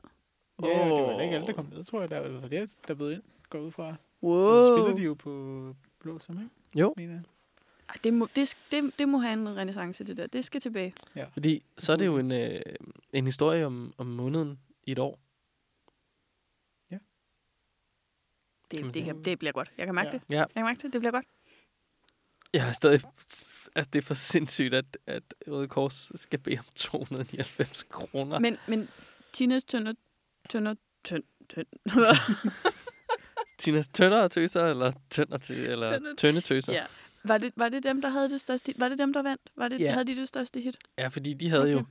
[0.64, 2.10] Ja, det var ikke alle, der kom med, tror jeg.
[2.10, 3.22] Der var flere, der blev ind.
[3.50, 3.96] Går ud fra.
[4.24, 4.34] Wow.
[4.46, 6.50] Og så spiller de jo på blå som, ikke?
[6.76, 6.94] Jo.
[6.98, 7.22] Mener jeg.
[7.90, 10.28] Ej, det, må, det, det, det må have en renaissance, det der.
[10.28, 10.94] Det skal tilbage.
[11.34, 12.60] Fordi så er det jo en, øh,
[13.14, 15.20] en historie om, om måneden i et år.
[16.90, 17.00] Kan
[18.82, 19.06] man Det, det, sige.
[19.14, 19.72] kan, det bliver godt.
[19.78, 20.14] Jeg kan mærke Ja.
[20.14, 20.22] det.
[20.30, 20.36] Ja.
[20.40, 20.94] Jeg kan mærke det.
[20.94, 21.26] Det bliver godt.
[22.54, 23.02] Jeg har stadig...
[23.76, 28.40] Altså, det er for sindssygt, at, at Røde Kors skal bede om 299 kroner.
[28.40, 28.90] Men, men
[29.34, 29.94] Tinas tønder...
[30.50, 30.76] Tønder...
[31.04, 31.24] Tønd...
[31.50, 31.68] Tønd...
[33.60, 36.74] Tinas tønder og tøser, eller tønder til, eller Tønder- tynde tøser.
[36.74, 36.84] ja.
[37.24, 38.74] Var det, var det dem, der havde det største...
[38.78, 39.52] Var det dem, der vandt?
[39.56, 39.92] Var det, Ja.
[39.92, 40.78] Havde de det største hit?
[40.98, 41.74] Ja, fordi de havde okay.
[41.74, 41.86] jo...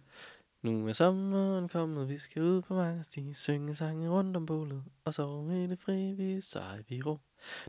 [0.63, 4.85] Nu er sommeren kommet, vi skal ud på mange sti, synge sange rundt om bålet,
[5.05, 7.19] og sove i det fri, vi sej vi ro.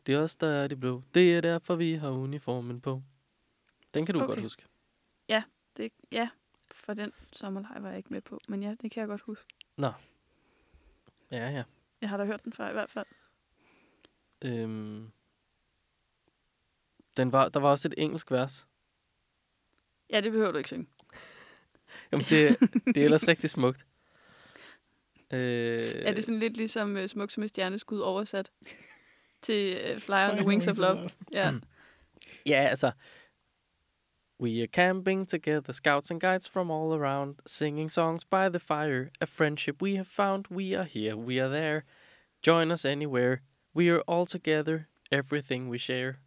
[0.07, 3.01] Det er os, der er de blå, det er derfor, vi har uniformen på.
[3.93, 4.27] Den kan du okay.
[4.27, 4.63] Godt huske.
[5.77, 6.29] Det, ja,
[6.71, 8.39] for den sommerlejr var jeg ikke med på.
[8.47, 9.45] Men ja, det kan jeg godt huske.
[9.79, 9.91] Ja,
[11.31, 11.63] ja.
[12.01, 13.05] Jeg har da hørt den før i hvert fald.
[14.45, 15.11] Øhm,
[17.17, 18.67] den var, der var også et engelsk vers.
[20.09, 20.87] Ja, det behøver du ikke synge.
[22.11, 23.85] Jamen, det, det er ellers rigtig smukt.
[25.33, 25.39] Øh,
[26.05, 28.51] Er det sådan lidt ligesom uh, Smuk som et stjerneskud oversat
[29.41, 31.09] til uh, Fly on the Wings of Love?
[31.33, 31.51] Ja.
[31.51, 31.61] Mm.
[32.45, 32.91] Ja, altså.
[34.41, 39.09] We are camping together, scouts and guides from all around, singing songs by the fire,
[39.21, 40.45] a friendship we have found.
[40.51, 41.81] We are here, we are there.
[42.45, 43.37] Join us anywhere.
[43.75, 46.17] We are all together, everything we share.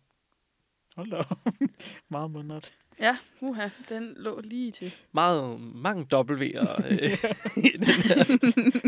[0.97, 1.39] Hold da op.
[2.11, 2.73] Meget mundret.
[3.01, 4.95] Ja, uha, den lå lige til.
[5.13, 7.11] Meget, mange W'er øh.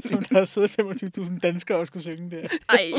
[0.05, 0.79] Som der har siddet
[1.19, 2.49] 25.000 danskere og skulle synge der.
[2.69, 2.93] Ej.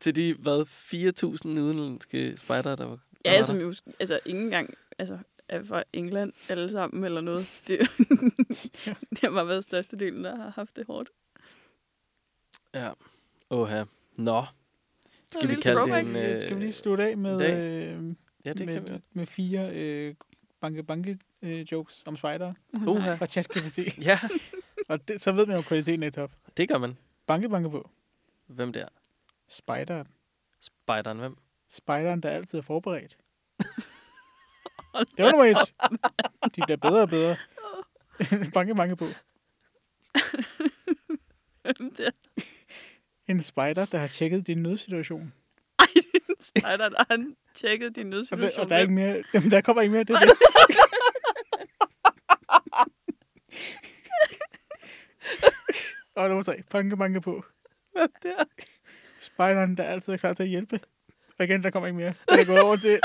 [0.00, 4.40] Til de, hvad, 4.000 udenlandske spejdere, der var der Ja, var som jo altså ikke
[4.40, 5.18] engang altså,
[5.48, 7.46] er fra England alle sammen eller noget.
[7.66, 7.78] Det,
[9.10, 11.10] det har bare været størstedelen, der har haft det hårdt.
[12.74, 12.90] Ja.
[13.50, 13.84] Åha.
[14.16, 14.44] Nå.
[15.32, 16.08] Skal vi kalde det throwback.
[16.08, 16.16] en...
[16.16, 18.10] Øh, Skal vi lige slutte af med, øh,
[18.44, 19.00] Ja, det med, kan vi.
[19.12, 20.14] med fire øh,
[20.60, 22.52] banke-banke-jokes om spider
[22.86, 23.14] Uha.
[23.14, 23.78] fra ChatGPT.
[24.06, 24.18] Ja,
[24.88, 26.32] og det, så ved man jo, at kvaliteten er top.
[26.56, 26.96] det gør man.
[27.26, 27.90] Banke-banke på.
[28.46, 28.88] Hvem der?
[29.48, 30.06] Spideren.
[30.60, 31.36] Spejderen, hvem?
[31.68, 33.16] Spideren, der altid er forberedt.
[35.16, 35.56] Det var nummer et.
[36.56, 37.36] De bliver bedre og bedre.
[38.54, 39.04] banke-banke på.
[41.62, 42.10] Hvem der?
[43.32, 45.32] En spider, der har tjekket din nødsituation.
[45.78, 48.60] Ej, en spider, der har tjekket din Og, der, nødsituation.
[48.64, 50.04] og der, er ikke mere, jamen, der kommer ikke mere.
[50.04, 50.30] Det det.
[56.16, 56.62] og nummer tre.
[56.70, 57.44] Banke, banke på.
[57.92, 58.44] Hvem der?
[59.20, 60.80] Spideren, der altid er klar til at hjælpe.
[61.38, 62.14] Og igen, der kommer ikke mere.
[62.28, 63.00] Det er gået over til...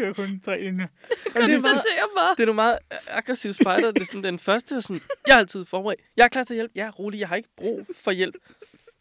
[0.00, 0.86] kører kun tre linjer.
[1.34, 1.84] det, er meget,
[2.16, 2.34] bare.
[2.36, 2.78] det er nogle meget
[3.08, 3.90] aggressive spider.
[3.90, 6.00] Det er sådan den første, er sådan, jeg er altid forberedt.
[6.16, 6.72] Jeg er klar til hjælp.
[6.74, 7.20] Jeg er rolig.
[7.20, 8.34] Jeg har ikke brug for hjælp.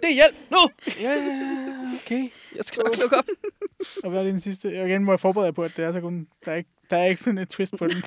[0.02, 0.58] Det er hjælp nu!
[1.02, 2.30] Ja, ja, ja, okay.
[2.56, 3.26] Jeg skal nok lukke op.
[4.04, 4.74] Og hvad er det den sidste?
[4.74, 6.28] Jeg igen må jeg forberede jer på, at det er så kun...
[6.45, 8.04] Der er ikke, der er ikke sådan et twist på den.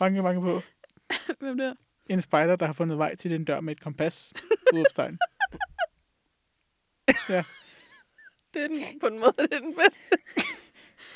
[0.00, 0.62] Mange, mange på.
[1.40, 1.74] Hvem der?
[2.08, 4.32] En spider, der har fundet vej til den dør med et kompas.
[4.74, 5.18] Udopstegn.
[8.54, 10.02] Det er den, på en måde det er den bedste.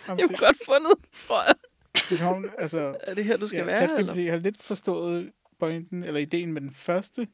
[0.08, 1.54] Jeg har godt fundet, tror jeg.
[2.10, 2.96] Det er altså...
[3.00, 3.98] Er det her, du skal Ja, være?
[3.98, 4.30] Eller?
[4.30, 7.28] har lidt forstået pointen, eller ideen med den første,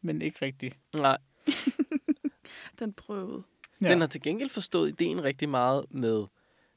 [0.00, 0.78] men ikke rigtigt.
[0.94, 1.18] Nej,
[2.78, 3.42] Den prøvede.
[3.82, 3.88] Ja.
[3.88, 6.24] Den har til gengæld forstået ideen rigtig meget med,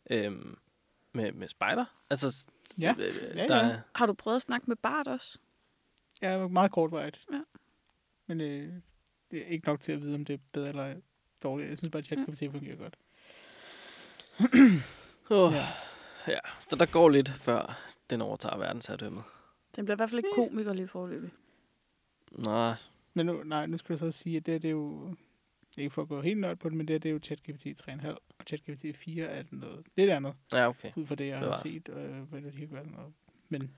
[0.09, 0.57] øhm,
[1.13, 1.85] med, med spider.
[2.09, 2.95] Altså, Ja.
[2.99, 3.71] øh, Ja, der, ja.
[3.71, 5.37] er- Har du prøvet at snakke med Bart også?
[6.21, 7.25] Ja, meget kortvarigt.
[7.33, 7.39] Ja.
[8.27, 8.73] Men øh,
[9.31, 10.95] det er ikke nok til at vide, om det er bedre eller
[11.43, 11.69] dårligt.
[11.69, 12.95] Jeg synes bare, at ChatGPT fungerer godt.
[15.29, 15.65] Åh, Ja.
[16.27, 16.39] ja.
[16.63, 19.23] Så der går lidt, før den overtager verdensherredømmet.
[19.75, 21.31] Den bliver i hvert fald ikke komiker lige forløbig.
[22.31, 22.73] Nej,
[23.13, 25.15] Men nu, nej, nu skal du så sige, at det, her, det er jo...
[25.77, 27.65] Ikke for at gå helt nørd på det, men det, her, det er jo ChatGPT
[27.89, 28.07] 3,5.
[28.09, 30.91] Og ChatGPT 4 er noget lidt andet, ja, okay.
[30.95, 31.61] ud fra det, jeg har Bevares.
[31.71, 31.89] set.
[31.89, 33.13] Øh, hvad det kan være sådan noget.
[33.49, 33.75] Men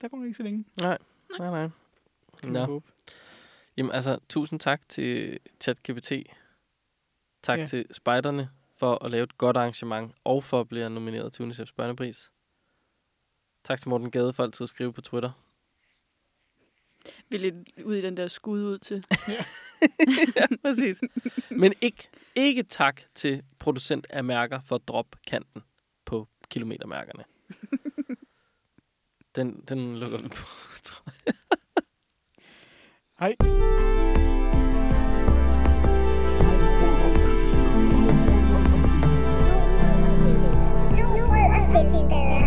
[0.00, 0.64] der går ikke så længe.
[0.80, 0.98] Nej,
[1.38, 1.68] nej, nej.
[2.40, 2.64] Kan Nå.
[2.64, 2.86] håbe.
[3.76, 6.12] Jamen altså, tusind tak til ChatGPT.
[7.42, 7.66] Tak Ja.
[7.66, 11.72] til spejderne for at lave et godt arrangement, og for at blive nomineret til UNICEF's
[11.76, 12.30] børnepris.
[13.64, 15.30] Tak til Morten Gade for altid at skrive på Twitter.
[17.28, 17.54] Vi er lidt
[17.84, 19.04] ude i den der skud ud til.
[20.36, 21.00] ja, præcis.
[21.50, 25.62] Men ikke, ikke tak til producent af mærker for at droppe kanten
[26.04, 27.24] på kilometermærkerne.
[29.34, 30.46] Den, den lukker vi på,
[30.84, 31.34] tror jeg.
[33.18, 34.27] Hej.
[41.90, 42.37] 现在呢